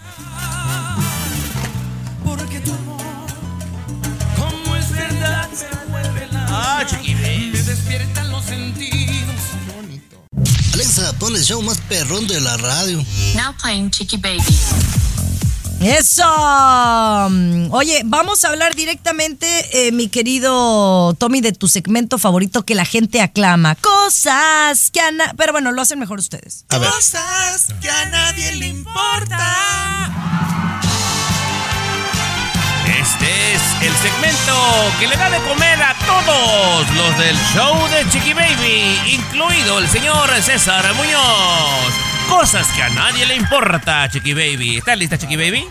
[6.49, 7.51] Ah, chiqui baby.
[7.87, 10.25] Qué bonito.
[10.75, 12.99] Alexa, pon el show más perrón de la radio.
[13.35, 14.43] Now playing Chiqui Baby.
[15.81, 16.25] Eso.
[17.71, 19.47] Oye, vamos a hablar directamente,
[19.89, 23.77] eh, mi querido Tommy, de tu segmento favorito que la gente aclama.
[23.77, 26.65] Cosas que a na- Pero bueno, lo hacen mejor ustedes.
[26.69, 26.91] A ver.
[26.91, 30.13] Cosas que a nadie le importa.
[33.01, 38.07] Este es el segmento que le da de comer a todos los del show de
[38.11, 42.10] Chiqui Baby, incluido el señor César Muñoz.
[42.31, 44.79] Cosas que a nadie le importa, Chiqui Baby.
[44.79, 45.67] ¿Estás lista, Chiqui Baby?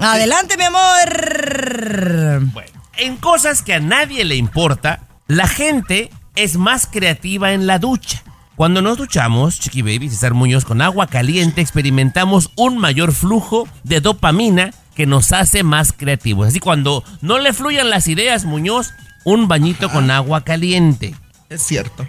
[0.00, 2.40] Adelante, mi amor.
[2.52, 7.78] Bueno, en cosas que a nadie le importa, la gente es más creativa en la
[7.78, 8.22] ducha.
[8.56, 14.00] Cuando nos duchamos, Chiqui Baby, César Muñoz, con agua caliente, experimentamos un mayor flujo de
[14.00, 16.48] dopamina que nos hace más creativos.
[16.48, 18.94] Así cuando no le fluyan las ideas, Muñoz,
[19.24, 21.14] un bañito con agua caliente.
[21.48, 22.08] Es cierto,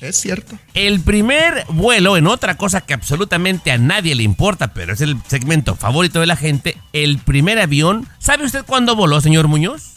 [0.00, 0.58] es cierto.
[0.74, 5.16] El primer vuelo, en otra cosa que absolutamente a nadie le importa, pero es el
[5.28, 8.08] segmento favorito de la gente, el primer avión.
[8.18, 9.92] ¿Sabe usted cuándo voló, señor Muñoz?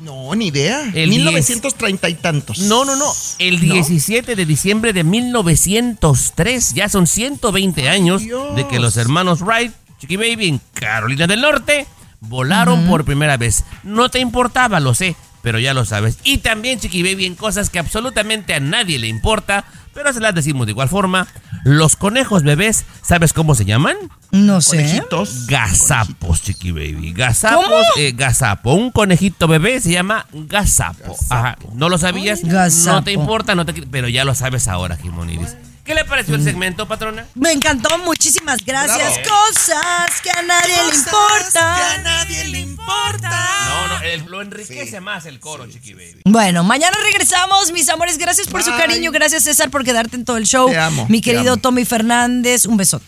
[0.00, 0.90] No, ni idea.
[0.94, 2.58] El 1930 y tantos.
[2.58, 3.12] No, no, no.
[3.38, 6.74] El 17 de diciembre de 1903.
[6.74, 8.56] Ya son 120 años Dios.
[8.56, 11.86] de que los hermanos Wright, Chiqui Baby, en Carolina del Norte,
[12.20, 13.64] volaron por primera vez.
[13.84, 15.14] No te importaba, lo sé,
[15.44, 16.18] pero ya lo sabes.
[16.24, 20.34] Y también, Chiqui Baby, en cosas que absolutamente a nadie le importa, pero se las
[20.34, 21.28] decimos de igual forma.
[21.64, 23.96] Los conejos bebés, ¿sabes cómo se llaman?
[24.32, 24.78] No sé.
[24.78, 25.46] Conejitos.
[25.46, 27.12] Gazapos, chiqui baby.
[27.12, 27.76] Gazapos, ¿Cómo?
[27.98, 28.72] eh, gazapo.
[28.74, 31.14] Un conejito bebé se llama gazapo.
[31.30, 31.58] Ajá.
[31.74, 32.42] ¿No lo sabías?
[32.42, 32.96] Gazapo.
[32.96, 35.56] No te importa, no te pero ya lo sabes ahora, Jimoniris.
[35.84, 36.44] ¿Qué le pareció el Mm.
[36.44, 37.26] segmento, patrona?
[37.34, 38.96] Me encantó, muchísimas gracias.
[38.96, 39.16] Bravo.
[39.52, 42.02] Cosas que a nadie le importan.
[42.02, 43.28] nadie le importa.
[43.68, 46.22] No, no, el- lo enriquece más el coro, chiqui baby.
[46.24, 48.16] Bueno, mañana regresamos, mis amores.
[48.16, 48.78] Gracias por su Bye.
[48.80, 49.12] cariño.
[49.12, 50.70] Gracias, César, por quedarte en todo el show.
[50.70, 51.60] Te amo, Mi te querido amo.
[51.60, 53.04] Tommy Fernández, un besote.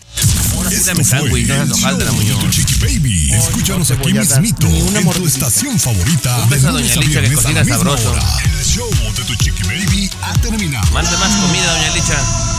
[0.85, 2.39] Dame sándwich, no seas de Muñoz.
[2.39, 3.31] tu Chiqui Baby.
[3.33, 6.37] Escúchanos aquí a mismito, en tu estación favorita.
[6.37, 8.11] Un beso de a Doña lunes a Licha, que viernes a la cocina misma sabroso.
[8.11, 8.23] hora.
[8.43, 10.91] El show de tu Chiqui Baby ha terminado.
[10.91, 12.56] Mande más comida, doña Licha.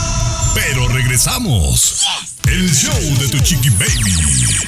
[0.53, 2.05] Pero regresamos.
[2.47, 4.67] El show de tu Chiqui Baby.